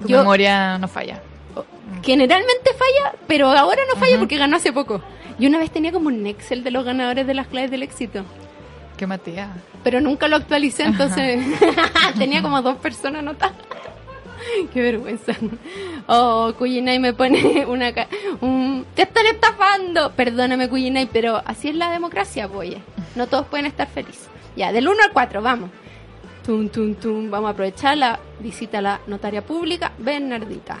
[0.00, 1.20] Tu Yo- memoria no falla.
[2.02, 5.02] generalmente falla, pero ahora no falla porque ganó hace poco.
[5.38, 8.24] Y una vez tenía como un Excel de los ganadores de las claves del éxito.
[8.96, 9.50] Qué matea.
[9.84, 11.44] Pero nunca lo actualicé, entonces
[12.18, 13.54] tenía como dos personas anotadas.
[14.74, 15.32] Qué vergüenza.
[16.06, 17.92] Oh, Kuyinai me pone una...
[17.94, 18.08] ca-
[18.40, 20.12] Un, ¡Te están estafando!
[20.12, 22.78] Perdóname, Kuyinai, pero así es la democracia, oye.
[23.14, 24.28] No todos pueden estar felices.
[24.56, 25.70] Ya, del 1 al 4, vamos.
[26.44, 27.30] Tum, tum, tum.
[27.30, 30.78] Vamos a aprovechar la visita a la notaria pública, Bernardita.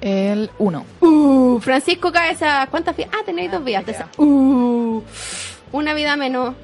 [0.00, 0.86] El uno.
[1.00, 3.10] Uh, Francisco Cabeza, ¿cuántas vidas?
[3.14, 3.84] Ah, tenéis dos vidas.
[3.86, 4.08] ya.
[4.16, 5.02] Uh,
[5.72, 6.54] una vida menos.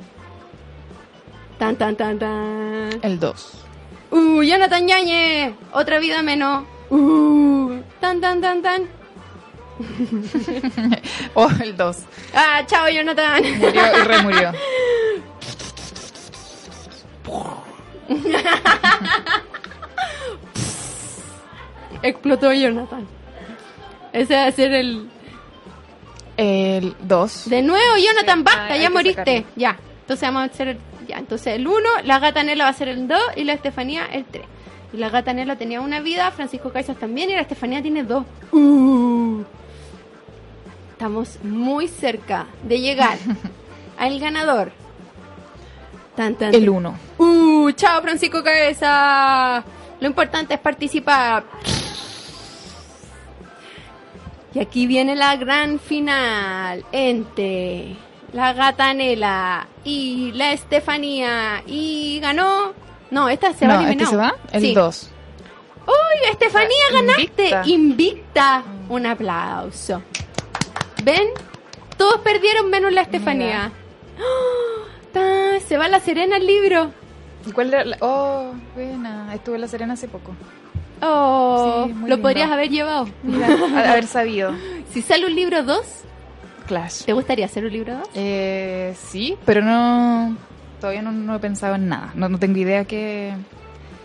[1.58, 3.00] Tan, tan, tan, tan.
[3.02, 3.52] El dos.
[4.10, 6.64] Uh, Jonathan Yañez, otra vida menos.
[6.90, 8.82] Uh, tan, tan, tan, tan.
[11.34, 11.98] Oh, el dos.
[12.34, 13.42] Ah, chao, Jonathan.
[13.58, 14.52] Murió y remurió.
[22.02, 23.06] Explotó Jonathan.
[24.12, 25.10] Ese va a ser el.
[26.36, 27.48] El dos.
[27.48, 29.36] De nuevo, Jonathan, Sí, basta, ya moriste.
[29.38, 29.46] sacarlo.
[29.56, 29.76] Ya.
[30.02, 30.78] Entonces vamos a hacer el.
[31.06, 34.06] Ya, entonces el 1, la gata Nela va a ser el 2 y la Estefanía
[34.06, 34.44] el 3.
[34.92, 38.24] Y la gata Nela tenía una vida, Francisco Caizas también y la Estefanía tiene dos.
[38.52, 39.42] Uh.
[40.92, 43.18] Estamos muy cerca de llegar
[43.98, 44.72] al ganador.
[46.14, 46.74] Tan, tan, El tan.
[46.74, 46.98] uno.
[47.18, 49.62] Uh, chao Francisco Cabeza.
[50.00, 51.44] Lo importante es participar.
[54.54, 57.94] Y aquí viene la gran final entre
[58.36, 62.72] la Gatanela y la Estefanía y ganó.
[63.10, 64.04] No, esta se va no, eliminado.
[64.04, 64.34] ¿este se va?
[64.52, 64.74] El Sí.
[64.74, 65.10] 2.
[65.86, 67.22] ¡Uy, Estefanía, ganaste!
[67.44, 67.62] Invicta.
[67.66, 68.62] Invicta.
[68.90, 70.02] Un aplauso.
[71.02, 71.28] ¿Ven?
[71.96, 73.72] Todos perdieron menos la Estefanía.
[74.20, 75.58] ¡Oh!
[75.66, 76.90] Se va la Serena el libro.
[77.46, 79.32] ¿Y cuál era la- Oh, buena.
[79.34, 80.32] Estuve en La Serena hace poco.
[81.00, 82.20] Oh, Sí, lo lindo.
[82.22, 83.08] podrías haber llevado.
[83.22, 83.46] Mira,
[83.90, 84.52] haber sabido.
[84.92, 85.80] Si sale un libro 2,
[86.66, 87.04] Clash.
[87.04, 88.08] ¿te gustaría hacer un libro 2?
[88.14, 90.36] Eh, sí, pero no.
[90.80, 92.12] Todavía no, no he pensado en nada.
[92.14, 93.34] No, no tengo idea qué,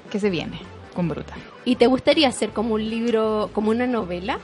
[0.09, 0.59] qué se viene
[0.93, 1.33] con Bruta.
[1.65, 4.39] ¿Y te gustaría hacer como un libro, como una novela?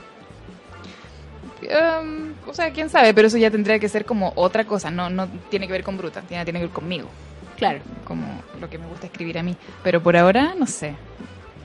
[1.62, 4.90] Um, o sea, quién sabe, pero eso ya tendría que ser como otra cosa.
[4.90, 7.08] No, no tiene que ver con Bruta, tiene, tiene que ver conmigo.
[7.56, 7.80] Claro.
[8.04, 8.26] Como
[8.60, 9.56] lo que me gusta escribir a mí.
[9.82, 10.94] Pero por ahora, no sé.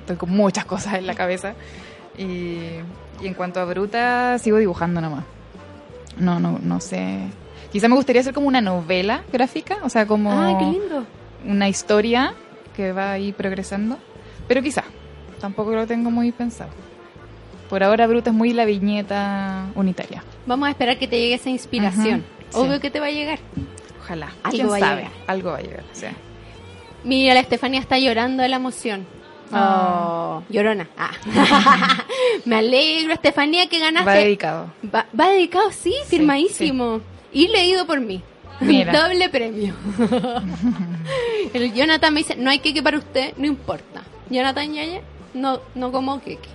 [0.01, 1.53] Estoy con muchas cosas en la cabeza.
[2.17, 2.57] Y,
[3.21, 5.23] y en cuanto a Bruta, sigo dibujando nomás.
[6.17, 7.19] No, no, no sé.
[7.71, 11.05] Quizá me gustaría hacer como una novela gráfica, o sea, como qué lindo.
[11.45, 12.33] una historia
[12.75, 13.97] que va ahí progresando.
[14.47, 14.83] Pero quizá,
[15.39, 16.69] tampoco lo tengo muy pensado.
[17.69, 20.23] Por ahora Bruta es muy la viñeta unitaria.
[20.45, 22.23] Vamos a esperar que te llegue esa inspiración.
[22.53, 22.81] Obvio sí.
[22.81, 23.39] que te va a llegar.
[24.01, 24.27] Ojalá.
[24.43, 24.95] Algo ¿Quién va a sabe?
[24.97, 25.11] llegar.
[25.27, 25.83] Algo va a llegar.
[25.93, 26.05] sí.
[27.03, 29.05] Mira, la Estefanía está llorando de la emoción.
[29.53, 30.39] Ah.
[30.39, 30.87] Oh, llorona.
[30.97, 31.11] Ah.
[32.45, 34.09] Me alegro, Estefanía, que ganaste.
[34.09, 34.73] Va dedicado.
[34.93, 37.01] Va, va dedicado, sí, Sí, firmadísimo.
[37.31, 38.21] Y leído por mí.
[38.59, 38.91] Mira.
[39.07, 39.73] Doble premio.
[41.53, 44.03] El Jonathan me dice, no hay queque para usted, no importa.
[44.29, 45.01] Jonathan Yaya,
[45.33, 46.49] no, no como queque.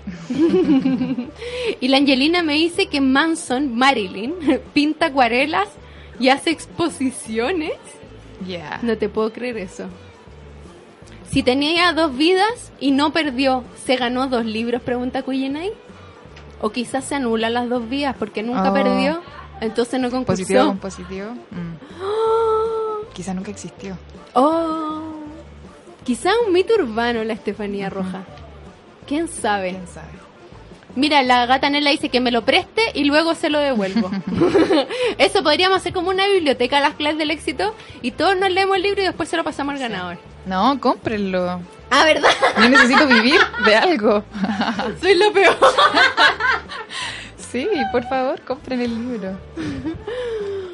[1.81, 4.35] y la Angelina me dice que Manson, Marilyn,
[4.73, 5.69] pinta acuarelas
[6.19, 7.73] y hace exposiciones.
[8.47, 8.79] Ya.
[8.83, 9.89] No te puedo creer eso.
[11.31, 14.81] Si tenía dos vidas y no perdió, ¿se ganó dos libros?
[14.83, 15.73] Pregunta Cuyenay.
[16.61, 18.75] O quizás se anulan las dos vidas porque nunca Oh.
[18.75, 19.21] perdió,
[19.61, 20.43] entonces no concursó.
[20.43, 21.31] Positivo con positivo.
[21.51, 23.13] Mm.
[23.15, 23.97] Quizá nunca existió.
[24.35, 25.03] Oh,
[26.05, 28.23] quizá un mito urbano la Estefanía Roja.
[29.07, 29.71] ¿Quién sabe?
[29.71, 30.09] ¿Quién sabe?
[30.97, 34.11] Mira, la gata Nela dice que me lo preste y luego se lo devuelvo.
[35.19, 38.77] Eso podríamos hacer como una biblioteca de las clases del éxito y todos nos leemos
[38.77, 40.19] el libro y después se lo pasamos al ganador.
[40.49, 41.61] No, cómprenlo.
[41.91, 42.31] Ah, ¿verdad?
[42.57, 44.25] Yo necesito vivir de algo.
[45.01, 45.57] Soy lo peor.
[47.37, 49.39] Sí, por favor, compren el libro.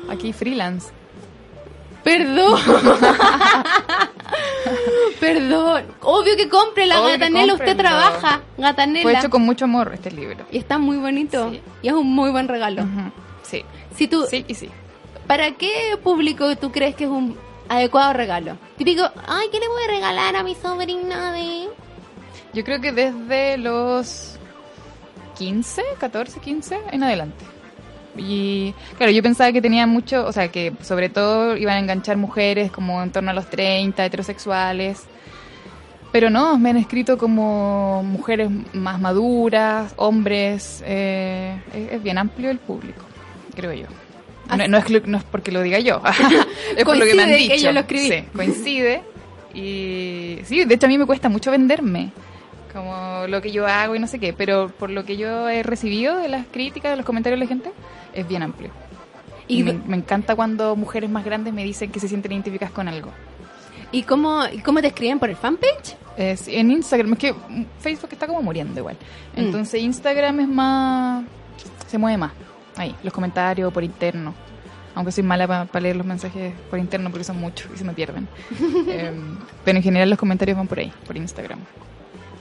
[0.09, 0.93] Aquí freelance.
[2.05, 2.61] Perdón.
[5.20, 5.85] Perdón.
[6.03, 7.55] Obvio que compre la Obvio Gatanela.
[7.55, 9.03] Usted trabaja, Gatanela.
[9.03, 10.45] Fue hecho con mucho amor este libro.
[10.53, 11.51] Y está muy bonito.
[11.51, 11.61] Sí.
[11.83, 12.85] Y es un muy buen regalo.
[13.43, 13.64] Sí.
[13.97, 14.68] Si tú, Sí y sí.
[15.27, 17.37] ¿Para qué público tú crees que es un
[17.69, 18.57] adecuado regalo?
[18.77, 21.69] Típico, ay, ¿qué le voy a regalar a mi sobrina de...?
[22.53, 24.39] Yo creo que desde los
[25.37, 27.45] 15, 14, 15 en adelante.
[28.17, 32.17] Y claro, yo pensaba que tenía mucho, o sea, que sobre todo iban a enganchar
[32.17, 35.03] mujeres como en torno a los 30, heterosexuales.
[36.12, 40.81] Pero no, me han escrito como mujeres más maduras, hombres.
[40.87, 43.05] eh, es, es bien amplio el público,
[43.57, 43.87] creo yo.
[44.49, 46.03] No, no es, no es porque lo diga yo,
[46.77, 47.55] es por lo que me han dicho.
[47.55, 48.09] que yo lo escribí.
[48.09, 49.03] Sí, coincide.
[49.55, 52.11] Y sí, de hecho a mí me cuesta mucho venderme,
[52.73, 55.63] como lo que yo hago y no sé qué, pero por lo que yo he
[55.63, 57.71] recibido de las críticas, de los comentarios de la gente,
[58.13, 58.71] es bien amplio.
[59.47, 62.73] Y, ¿Y, me, me encanta cuando mujeres más grandes me dicen que se sienten identificadas
[62.73, 63.13] con algo.
[63.95, 65.97] ¿y cómo, cómo te escriben por el fanpage?
[66.17, 67.35] Es, en Instagram, es que
[67.79, 68.97] Facebook está como muriendo igual.
[69.37, 69.41] Mm.
[69.41, 71.25] Entonces Instagram es más...
[71.87, 72.33] se mueve más.
[72.77, 74.35] Ahí, los comentarios por interno.
[74.95, 77.93] Aunque soy mala para leer los mensajes por interno porque son muchos y se me
[77.93, 78.29] pierden.
[78.89, 81.59] Em, pero en general los comentarios van por ahí, por Instagram.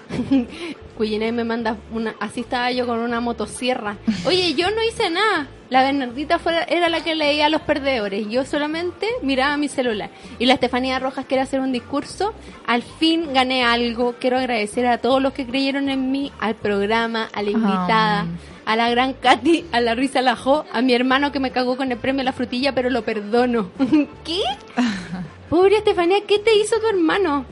[0.97, 3.97] Cuyene me manda una, así estaba yo con una motosierra.
[4.25, 5.47] Oye, yo no hice nada.
[5.69, 8.29] La Bernardita fuera, era la que leía a los perdedores.
[8.29, 10.11] Yo solamente miraba mi celular.
[10.37, 12.33] Y la Estefanía Rojas quiere hacer un discurso.
[12.67, 14.13] Al fin gané algo.
[14.19, 18.27] Quiero agradecer a todos los que creyeron en mí, al programa, a la invitada,
[18.65, 21.91] a la gran Katy, a la Risa Lajó, a mi hermano que me cagó con
[21.91, 23.71] el premio la frutilla, pero lo perdono.
[24.23, 24.41] ¿Qué?
[25.49, 27.45] Pobre Estefanía, ¿qué te hizo tu hermano?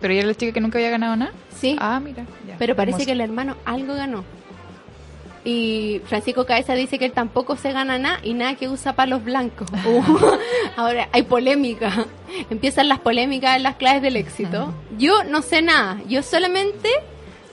[0.00, 1.32] Pero ella era la chica que nunca había ganado nada.
[1.58, 1.76] Sí.
[1.78, 2.24] Ah, mira.
[2.48, 3.06] ya, Pero parece hermoso.
[3.06, 4.24] que el hermano algo ganó.
[5.42, 9.24] Y Francisco Cabeza dice que él tampoco se gana nada y nada que usa palos
[9.24, 9.68] blancos.
[9.86, 10.36] Uh,
[10.76, 12.04] ahora hay polémica.
[12.50, 14.74] Empiezan las polémicas en las claves del éxito.
[14.98, 15.98] Yo no sé nada.
[16.08, 16.88] Yo solamente,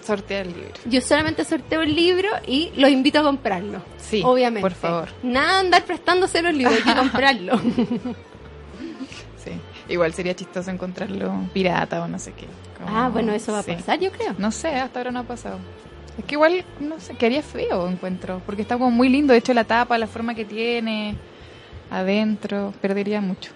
[0.05, 0.73] Sortea el libro.
[0.85, 3.81] yo solamente sorteo el libro y los invito a comprarlo.
[3.97, 4.61] Sí, obviamente.
[4.61, 5.09] por favor.
[5.23, 7.59] Nada andar prestándose los libros, hay que comprarlo.
[9.89, 12.47] Igual sería chistoso encontrarlo pirata o no sé qué.
[12.77, 14.35] Como- ah, bueno, eso va a pasar, yo creo.
[14.37, 15.59] No sé, hasta ahora no ha pasado.
[16.17, 19.53] Es que igual, no sé, quedaría feo encuentro, porque está como muy lindo, de hecho
[19.53, 21.15] la tapa, la forma que tiene,
[21.91, 23.51] adentro, perdería mucho.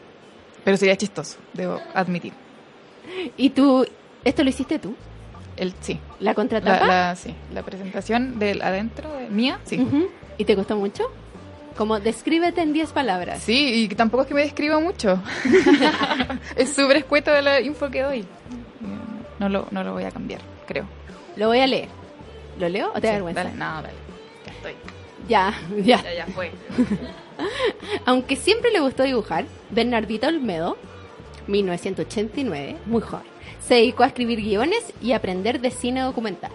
[0.64, 2.34] Pero sería chistoso, debo admitir.
[3.36, 3.86] ¿Y tú,
[4.24, 4.96] esto lo hiciste tú?
[5.58, 6.00] El, sí.
[6.20, 6.86] ¿La contratapa?
[6.86, 9.84] La, la- sí, la presentación del adentro de mía, sí.
[10.38, 11.04] ¿Y te costó mucho?
[11.78, 13.42] Como descríbete en 10 palabras.
[13.44, 15.22] Sí, y tampoco es que me describa mucho.
[16.56, 18.26] es súper escueto de la info que doy.
[19.40, 20.86] No lo, no lo voy a cambiar, creo.
[21.36, 21.90] Lo voy a leer.
[22.60, 23.44] ¿Lo leo o te da Sí, vergüenza?
[23.44, 23.90] Dale, no, dale.
[24.46, 24.74] Ya estoy.
[25.28, 25.54] Ya,
[25.84, 26.04] ya.
[26.04, 26.52] Ya, ya fue.
[28.06, 30.78] Aunque siempre le gustó dibujar, Bernardito Olmedo,
[31.48, 33.26] 1989, muy joven,
[33.66, 36.52] se dedicó a escribir guiones y aprender de cine documental.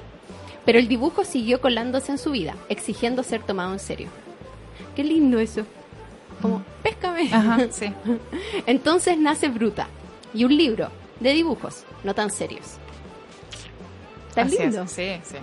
[0.65, 4.09] Pero el dibujo siguió colándose en su vida, exigiendo ser tomado en serio.
[4.97, 5.63] Qué lindo eso.
[6.41, 7.29] Como, péscame.
[7.33, 7.93] Ajá, sí.
[8.67, 9.89] Entonces nace Bruta
[10.35, 10.89] y un libro
[11.21, 12.79] de dibujos, no tan serios.
[14.35, 14.87] Tan Así es, lindo.
[14.89, 15.37] Sí, sí.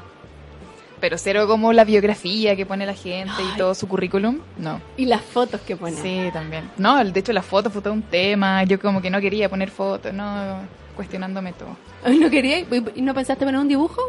[0.99, 3.45] Pero cero como la biografía que pone la gente Ay.
[3.53, 4.39] y todo su currículum.
[4.57, 4.79] No.
[4.97, 5.97] Y las fotos que pone.
[5.97, 6.69] Sí, también.
[6.77, 8.63] No, de hecho la foto fue todo un tema.
[8.63, 10.59] Yo como que no quería poner fotos, no,
[10.95, 11.75] cuestionándome todo.
[12.19, 12.59] ¿No quería?
[12.59, 14.01] ¿Y no pensaste poner un dibujo?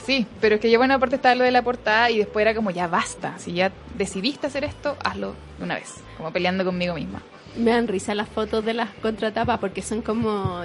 [0.00, 2.54] Sí, pero es que ya bueno, aparte estaba lo de la portada y después era
[2.54, 3.38] como ya basta.
[3.38, 5.94] Si ya decidiste hacer esto, hazlo de una vez.
[6.16, 7.20] Como peleando conmigo misma.
[7.56, 10.62] Me dan risa las fotos de las contratapas porque son como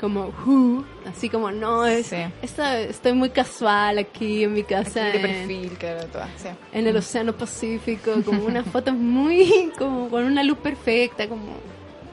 [0.00, 2.16] como "Who", así como no es Sí.
[2.42, 6.28] esta- estoy muy casual aquí en mi casa Aquí de en, perfil, claro, todas.
[6.38, 6.48] Sí.
[6.72, 11.44] en el océano Pacífico como unas fotos muy como con una luz perfecta como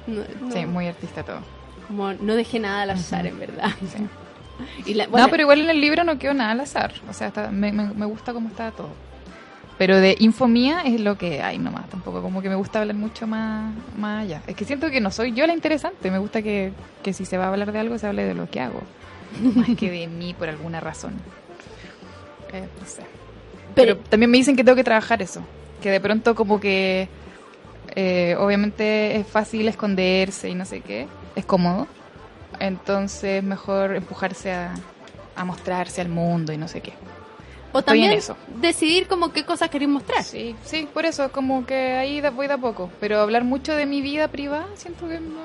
[0.06, 1.40] no, no- Sí, muy artista todo.
[1.88, 4.04] como no dejé nada al azar en verdad Sí.
[4.86, 6.94] Y la- bueno, no, pero igual en el libro no quedó nada al azar.
[7.10, 8.90] O sea, está- me, me- me gusta cómo está todo.
[9.78, 11.90] Pero de info mía es lo que hay nomás.
[11.90, 14.42] Tampoco como que me gusta hablar mucho más, más allá.
[14.46, 16.12] Es que siento que no soy yo la interesante.
[16.12, 18.50] Me gusta que, que si se va a hablar de algo, se hable de lo
[18.50, 18.82] que hago.
[19.56, 21.14] Más que de mí por alguna razón.
[22.52, 23.04] Eh, no sé.
[23.76, 25.42] Pero, Pero- también me dicen que tengo que trabajar eso.
[25.82, 27.08] Que de pronto como que...
[27.96, 31.08] eh, obviamente es fácil esconderse y no sé qué.
[31.36, 31.88] Es cómodo.
[32.60, 34.74] Entonces mejor empujarse a,
[35.36, 36.94] a mostrarse al mundo y no sé qué.
[37.72, 38.36] o estoy también eso.
[38.62, 42.54] decidir como qué cosas queréis mostrar Sí, sí, por eso como que ahí voy de
[42.54, 42.90] a poco.
[43.00, 45.40] Pero hablar mucho de mi vida privada, siento que no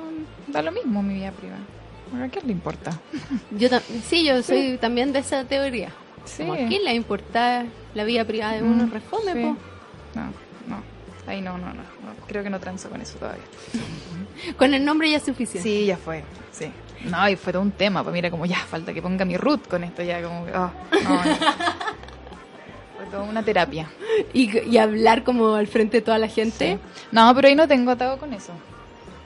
[0.49, 1.61] da lo mismo mi vida privada.
[2.25, 2.93] ¿A quién le importa?
[3.51, 3.69] yo
[4.09, 5.91] sí yo soy también de esa teoría
[6.25, 6.43] Sí.
[6.43, 9.41] como a quién le importa la vida privada de uno Mm, responde sí.
[9.41, 9.57] po.
[10.19, 10.25] No,
[10.69, 10.94] no.
[11.27, 12.27] Ahí no, no, no, no.
[12.29, 13.45] Creo que no transo con eso todavía.
[14.59, 16.23] con el nombre ya es suficiente Sí, ya fue.
[16.53, 16.71] Sí.
[17.05, 18.03] No, y fue todo un tema.
[18.03, 20.53] Pues mira, como ya falta que ponga mi root con esto, ya como que.
[20.55, 20.71] ah,
[21.03, 21.23] no, no.
[22.97, 23.91] Fue toda una terapia.
[24.33, 26.75] Y, y hablar como al frente de toda la gente.
[26.75, 27.05] Sí.
[27.13, 28.53] No, pero ahí no tengo atado con eso.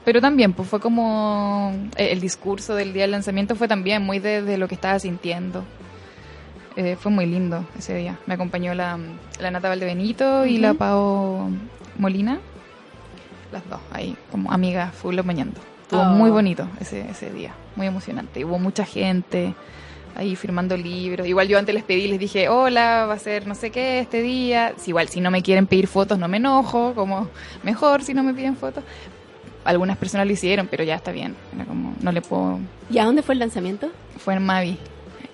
[0.04, 1.72] Pero también, pues fue como.
[1.96, 4.98] eh, El discurso del día del lanzamiento fue también muy de, de lo que estaba
[4.98, 5.64] sintiendo.
[6.76, 8.18] Eh, fue muy lindo ese día.
[8.26, 8.98] Me acompañó la,
[9.40, 11.50] la Nata Valdebenito y la Pao
[11.98, 12.38] Molina.
[13.52, 15.60] Las dos, ahí, como amigas full mañando.
[15.82, 16.04] Estuvo Oh.
[16.04, 18.44] muy bonito ese, ese día, muy emocionante.
[18.44, 19.54] Hubo mucha gente
[20.14, 21.26] ahí firmando libros.
[21.26, 24.20] Igual yo antes les pedí, les dije, hola, va a ser no sé qué este
[24.20, 24.74] día.
[24.76, 27.28] Si igual si no me quieren pedir fotos, no me enojo, como
[27.62, 28.84] mejor si no me piden fotos.
[29.64, 31.34] Algunas personas lo hicieron, pero ya está bien.
[31.54, 32.58] Era como, no le puedo...
[32.90, 33.90] ¿Y a dónde fue el lanzamiento?
[34.18, 34.76] Fue en Mavi.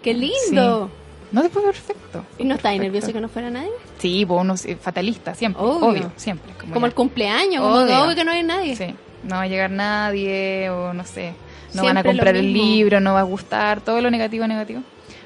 [0.02, 0.90] ¡Qué lindo!
[1.34, 2.24] No, después perfecto.
[2.38, 2.82] ¿Y no estáis Perfecto.
[2.84, 3.70] nervioso que no fuera nadie?
[3.98, 5.60] Sí, pues uno fatalista, siempre.
[5.64, 5.88] Obvio.
[5.88, 6.52] Obvio, siempre.
[6.72, 8.14] Como el cumpleaños, como Obvio.
[8.14, 8.76] que no hay nadie.
[8.76, 11.30] Sí, no va a llegar nadie o no sé,
[11.74, 14.82] no Siempre van a comprar el libro, no va a gustar, todo lo negativo, negativo.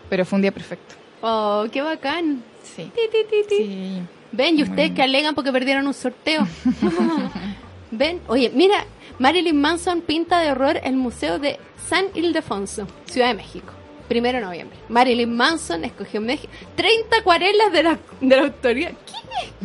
[0.08, 0.94] Pero fue un día perfecto.
[1.20, 2.42] Oh, qué bacán.
[2.62, 2.90] Sí.
[2.94, 3.44] Ti, ti.
[3.46, 4.02] Sí.
[4.32, 6.46] Ven, y ustedes que alegan porque perdieron un sorteo.
[7.90, 8.86] Ven, oye, mira,
[9.18, 13.72] Marilyn Manson pinta de horror el Museo de San Ildefonso, Ciudad de México.
[14.08, 14.78] Primero de noviembre.
[14.88, 16.52] Marilyn Manson escogió México.
[16.76, 18.90] 30 acuarelas de la, de la autoría.
[18.90, 18.96] ¿Qué?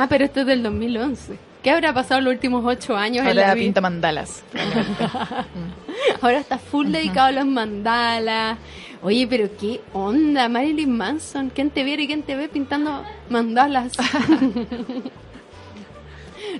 [0.00, 1.36] Ah, pero esto es del 2011.
[1.60, 3.64] ¿Qué habrá pasado los últimos ocho años en la Ahora vida?
[3.64, 4.44] pinta mandalas.
[6.22, 8.58] Ahora está full dedicado a los mandalas.
[9.02, 11.50] Oye, pero qué onda, Marilyn Manson.
[11.52, 13.90] ¿Quién te viera y quién te ve pintando mandalas?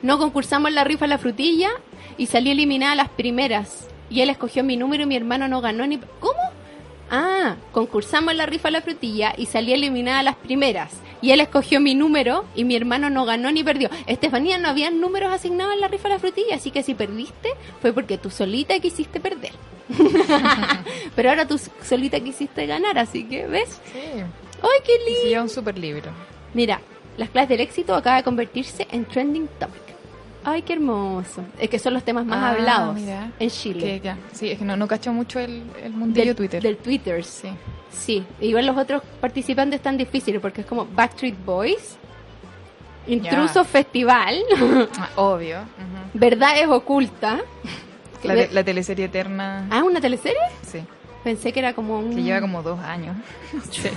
[0.03, 1.71] no concursamos en la rifa la frutilla
[2.17, 3.89] y salí eliminada a las primeras.
[4.11, 5.99] Y él escogió mi número y mi hermano no ganó ni...
[6.19, 6.35] ¿Cómo?
[7.11, 10.93] Ah, concursamos en la rifa de la frutilla y salí eliminada a las primeras.
[11.21, 13.91] Y él escogió mi número y mi hermano no ganó ni perdió.
[14.07, 17.51] Estefanía, no habían números asignados en la rifa de la frutilla, así que si perdiste
[17.81, 19.53] fue porque tú solita quisiste perder.
[21.17, 23.81] Pero ahora tú solita quisiste ganar, así que, ¿ves?
[23.93, 24.01] Sí.
[24.63, 25.29] ¡Ay, qué lindo!
[25.29, 26.11] lleva un super libro.
[26.55, 26.81] Mira,
[27.17, 29.88] las clases del éxito acaba de convertirse en trending topic.
[30.51, 31.43] ¡Ay, qué hermoso!
[31.59, 33.31] Es que son los temas más Ah, hablados mira.
[33.39, 33.81] en Chile.
[33.81, 36.63] Que ya, sí, es que no, no cacho mucho el, el mundillo del Twitter.
[36.63, 37.49] Del Twitter, Sí.
[37.91, 41.97] Sí, igual los otros participantes están difíciles porque es como Backstreet Boys,
[43.07, 44.37] Intruso Festival.
[44.99, 45.59] Ah, obvio.
[45.61, 46.11] ujú.
[46.15, 47.41] Verdad es oculta.
[48.23, 49.67] la, teleserie eterna.
[49.71, 50.39] Ah, ¿una teleserie?
[50.63, 50.81] Sí.
[51.25, 52.15] Pensé que era como un...
[52.15, 53.17] Que lleva como dos años.
[53.71, 53.89] Sí.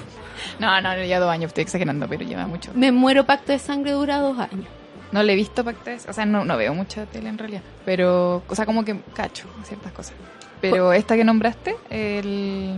[0.59, 2.71] No, no, ya dos años, estoy exagerando, pero lleva mucho.
[2.73, 4.65] Me muero, Pacto de Sangre dura dos años.
[5.11, 8.43] No le he visto Pactes, o sea, no, no veo mucha tele en realidad, pero,
[8.47, 10.13] o sea, como que cacho ciertas cosas.
[10.61, 12.75] Pero esta que nombraste, el...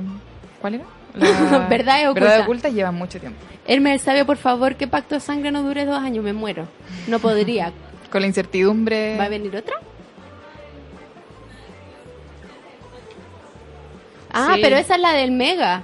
[0.62, 0.84] ¿Cuál era?
[1.70, 2.20] Verdad es oculta.
[2.28, 3.38] Verdad oculta lleva mucho tiempo.
[3.68, 6.24] Hermes sabe, por favor, que Pacto de Sangre no dure dos años.
[6.24, 6.68] Me muero.
[7.08, 7.72] No podría.
[8.12, 9.16] Con la incertidumbre...
[9.20, 9.76] ¿Va a venir otra?
[14.32, 14.62] Ah, Sí.
[14.64, 15.84] pero esa es la del Mega.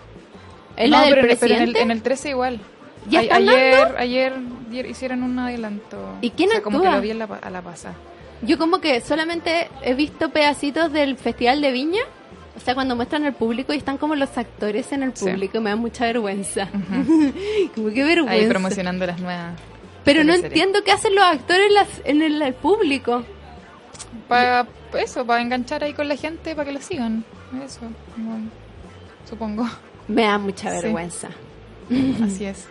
[0.76, 1.82] Es No, la del pero, en el- pero en, el, presidente.
[1.82, 2.60] en el 13 igual.
[3.10, 4.34] ¿Ya A- están ayer, ayer,
[4.70, 5.97] ayer hicieron un adelanto.
[6.22, 6.97] ¿Y quién o sea, como que actúa?
[6.97, 7.95] lo vi la, a la pasada.
[8.41, 12.01] Yo como que solamente he visto pedacitos del Festival de Viña.
[12.55, 15.26] O sea, cuando muestran al público y están como los actores en el Sí.
[15.26, 16.68] público, me da mucha vergüenza.
[17.76, 18.32] como que vergüenza.
[18.32, 19.53] Ahí promocionando las nuevas.
[20.03, 23.24] Pero no entiendo qué hacen los actores en, las- en el, el público.
[24.28, 27.24] Para eso, para enganchar ahí con la gente, para que lo sigan.
[27.64, 27.82] Eso,
[28.16, 28.39] como-
[29.30, 29.68] supongo.
[30.07, 30.82] Me da mucha Sí.
[30.84, 31.30] vergüenza.
[32.24, 32.68] Así es.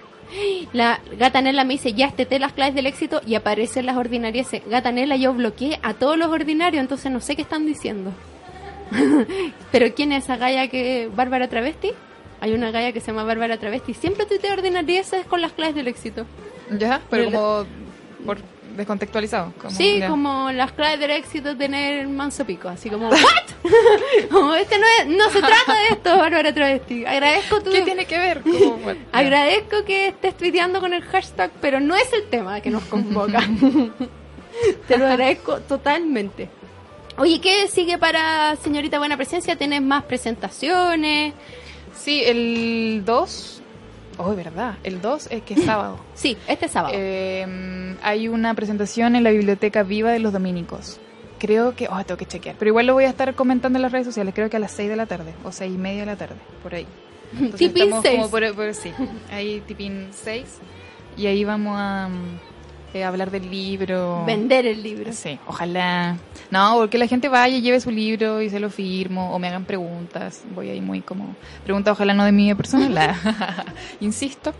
[0.73, 4.49] La Gatanela me dice, ya esteté las claves del éxito y aparecen las ordinarias.
[4.69, 8.13] Gatanela, yo bloqueé a todos los ordinarios, entonces no sé qué están diciendo.
[9.73, 11.11] Pero ¿quién es esa galla que...
[11.15, 11.91] Bárbara Travesti?
[12.41, 13.95] Hay una galla que se llama Bárbara Travesti.
[13.95, 16.25] Siempre tuitea ordinarias con las claves del éxito.
[16.71, 17.65] Ya, Pero- como
[18.27, 18.39] por
[18.79, 19.53] descontextualizado.
[19.59, 20.09] como- sí, ya.
[20.09, 22.69] como las claves del éxito tener manso pico.
[22.69, 23.19] Así como, ¿what?
[24.31, 27.05] como, este no, es, no se trata de esto, Bárbara Travesti.
[27.05, 27.71] Agradezco tu...
[27.71, 28.41] ¿Qué tiene que ver?
[28.43, 29.01] Como, bueno.
[29.13, 33.43] Agradezco que estés tuiteando con el hashtag, pero no es el tema que nos convoca.
[34.89, 36.49] Te lo agradezco totalmente.
[37.19, 39.57] Oye, ¿qué sigue para señorita Buena Presencia?
[39.57, 41.35] ¿Tienes más presentaciones?
[41.97, 43.58] Sí, el 2.
[44.19, 44.75] Oh, verdad.
[44.85, 45.99] El 2 es que es sábado.
[46.15, 46.93] Sí, este sábado.
[46.97, 51.01] Eh, hay una presentación en la Biblioteca Viva de los Dominicos.
[51.39, 51.87] Creo que.
[51.89, 52.57] Oh, tengo que chequear.
[52.59, 54.35] Pero igual lo voy a estar comentando en las redes sociales.
[54.35, 55.33] Creo que a las 6 de la tarde.
[55.45, 56.35] O 6 y media de la tarde.
[56.63, 56.87] Por ahí.
[57.33, 58.17] Entonces Tipín estamos seis.
[58.17, 58.93] como por, por- sí.
[59.31, 60.45] Ahí, tipín 6.
[61.17, 62.48] Y ahí vamos a mm,
[62.95, 64.25] eh, hablar del libro.
[64.27, 65.13] Vender el libro.
[65.13, 66.17] Sí, ojalá.
[66.51, 69.49] No, porque la gente vaya y lleve su libro y se lo firmo o me
[69.49, 70.43] hagan preguntas.
[70.55, 71.35] Voy ahí muy como.
[71.65, 73.65] Pregunta, ojalá no de mi persona, la-
[74.01, 74.55] Insisto.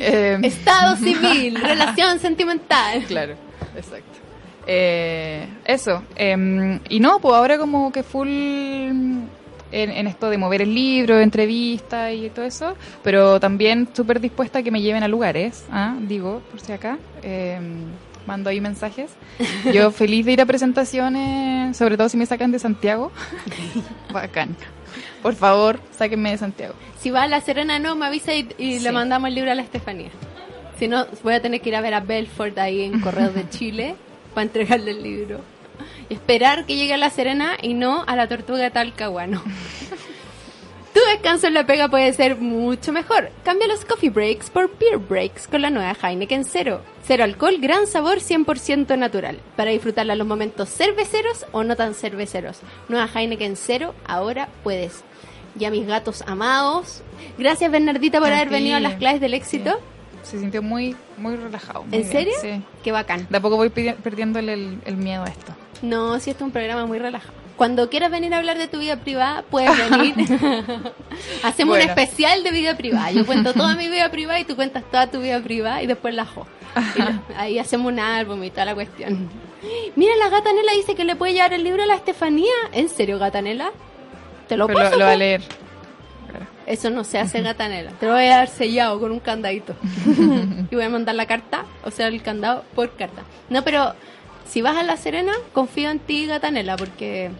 [0.00, 3.04] Eh, Estado civil, relación sentimental.
[3.04, 3.34] Claro,
[3.76, 4.18] exacto.
[4.66, 6.02] Eh, eso.
[6.16, 8.28] eh, y no, pues ahora como que full
[9.82, 14.60] en, en esto de mover el libro, entrevistas y todo eso, pero también súper dispuesta
[14.60, 15.94] a que me lleven a lugares, ¿ah?
[16.00, 16.98] digo, por si acá.
[17.22, 17.58] eh,
[18.26, 19.10] mando ahí mensajes.
[19.72, 23.12] Yo feliz de ir a presentaciones, sobre todo si me sacan de Santiago.
[24.12, 24.56] Bacán.
[25.22, 26.74] Por favor, sáquenme de Santiago.
[26.98, 28.84] Si va a La Serena, no, me avisa y, y Sí.
[28.84, 30.10] le mandamos el libro a la Estefanía.
[30.78, 33.48] Si no, voy a tener que ir a ver a Belfort ahí en Correos de
[33.48, 33.94] Chile
[34.34, 35.40] para entregarle el libro.
[36.08, 39.42] Y esperar que llegue a La Serena y no a la Tortuga Talcahuano.
[40.94, 43.30] Tu descanso en la pega puede ser mucho mejor.
[43.44, 46.80] Cambia los coffee breaks por beer breaks con la nueva Heineken Cero.
[47.06, 49.38] Cero alcohol, gran sabor, 100% natural.
[49.56, 52.60] Para disfrutarla en los momentos cerveceros o no tan cerveceros.
[52.88, 55.04] Nueva Heineken Cero, ahora puedes.
[55.54, 57.02] Ya mis gatos amados.
[57.36, 58.54] Gracias Bernardita por A haber ti.
[58.54, 59.78] venido a las claves del éxito.
[60.22, 61.82] Se sintió muy, muy relajado.
[61.84, 62.34] muy ¿En bien, serio?
[62.40, 62.62] Sí.
[62.82, 63.26] Qué bacán.
[63.28, 65.52] De a poco voy perdiéndole el, el miedo a esto.
[65.82, 67.32] No, si esto es un programa muy relajado.
[67.56, 70.14] Cuando quieras venir a hablar de tu vida privada, puedes venir.
[71.42, 73.10] Hacemos un especial de vida privada.
[73.12, 76.14] Yo cuento toda mi vida privada y tú cuentas toda tu vida privada y después
[76.14, 76.46] la jo.
[76.96, 79.30] Lo- ahí hacemos un álbum y toda la cuestión.
[79.96, 82.52] Mira, la gata Nela dice que le puede llevar el libro a la Estefanía.
[82.72, 83.70] ¿En serio, gata Nela?
[84.48, 84.90] Te lo Pero paso.
[84.92, 85.42] lo, lo va a leer.
[86.66, 87.92] Eso no se hace gata Nela.
[87.92, 89.74] Te lo voy a dar sellado con un candadito.
[90.70, 93.22] y voy a mandar la carta, o sea, el candado por carta.
[93.48, 93.94] No, pero
[94.48, 97.30] si vas a La Serena, confío en ti, Gatanela, porque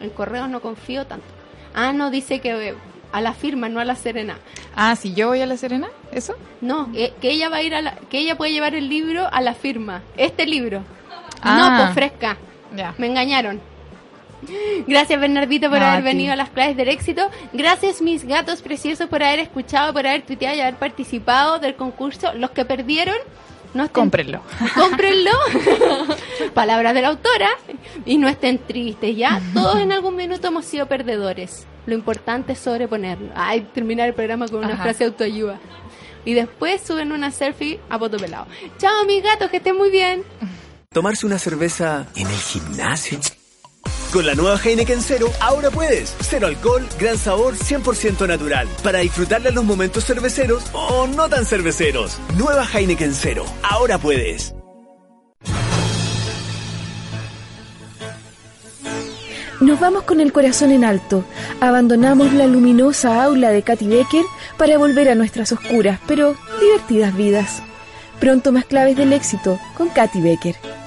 [0.00, 1.26] en correos no confío tanto.
[1.74, 2.74] Ah, no, dice que
[3.12, 4.38] a la firma, no a La Serena.
[4.74, 6.34] Ah, si yo voy a La Serena, ¿eso?
[6.60, 9.28] No, que, que ella va a ir a la, que ella puede llevar el libro
[9.32, 10.02] a la firma.
[10.16, 10.82] Este libro.
[11.42, 11.56] Ah.
[11.56, 12.36] No, pues fresca.
[12.76, 12.94] Ya.
[12.98, 13.60] Me engañaron.
[14.86, 17.28] Gracias Bernardito por haber venido a las claves del éxito.
[17.52, 22.32] Gracias mis gatos preciosos por haber escuchado, por haber tuiteado y haber participado del concurso.
[22.34, 23.16] Los que perdieron,
[23.74, 24.42] no estén Cómprenlo.
[24.74, 25.30] cómprenlo.
[26.54, 27.48] Palabras de la autora.
[28.06, 29.40] Y no estén tristes, ¿ya?
[29.54, 31.66] Todos en algún minuto hemos sido perdedores.
[31.86, 33.30] Lo importante es sobreponerlo.
[33.34, 34.82] Ay, terminar el programa con una Ajá.
[34.84, 35.58] frase de autoayuda.
[36.24, 38.46] Y después suben una selfie a poto pelado.
[38.78, 40.22] Chao, mis gatos, que estén muy bien.
[40.92, 43.18] Tomarse una cerveza en el gimnasio.
[44.12, 46.16] Con la nueva Heineken Cero, ahora puedes.
[46.20, 48.66] Cero alcohol, gran sabor, 100% natural.
[48.82, 52.18] Para disfrutarle los momentos cerveceros o no tan cerveceros.
[52.36, 54.52] Nueva Heineken Cero, ahora puedes.
[59.60, 61.24] Nos vamos con el corazón en alto.
[61.60, 64.24] Abandonamos la luminosa aula de Katy Becker
[64.56, 67.62] para volver a nuestras oscuras, pero divertidas vidas.
[68.18, 70.79] Pronto más claves del éxito con Katy Becker.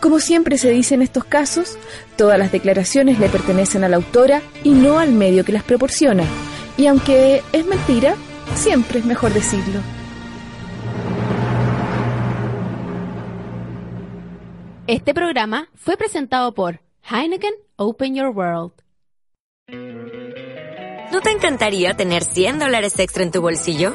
[0.00, 1.76] Como siempre se dice en estos casos,
[2.16, 6.24] todas las declaraciones le pertenecen a la autora y no al medio que las proporciona.
[6.76, 8.14] Y aunque es mentira,
[8.54, 9.80] siempre es mejor decirlo.
[14.86, 18.72] Este programa fue presentado por Heineken Open Your World.
[21.12, 23.94] ¿No te encantaría tener 100 dólares extra en tu bolsillo?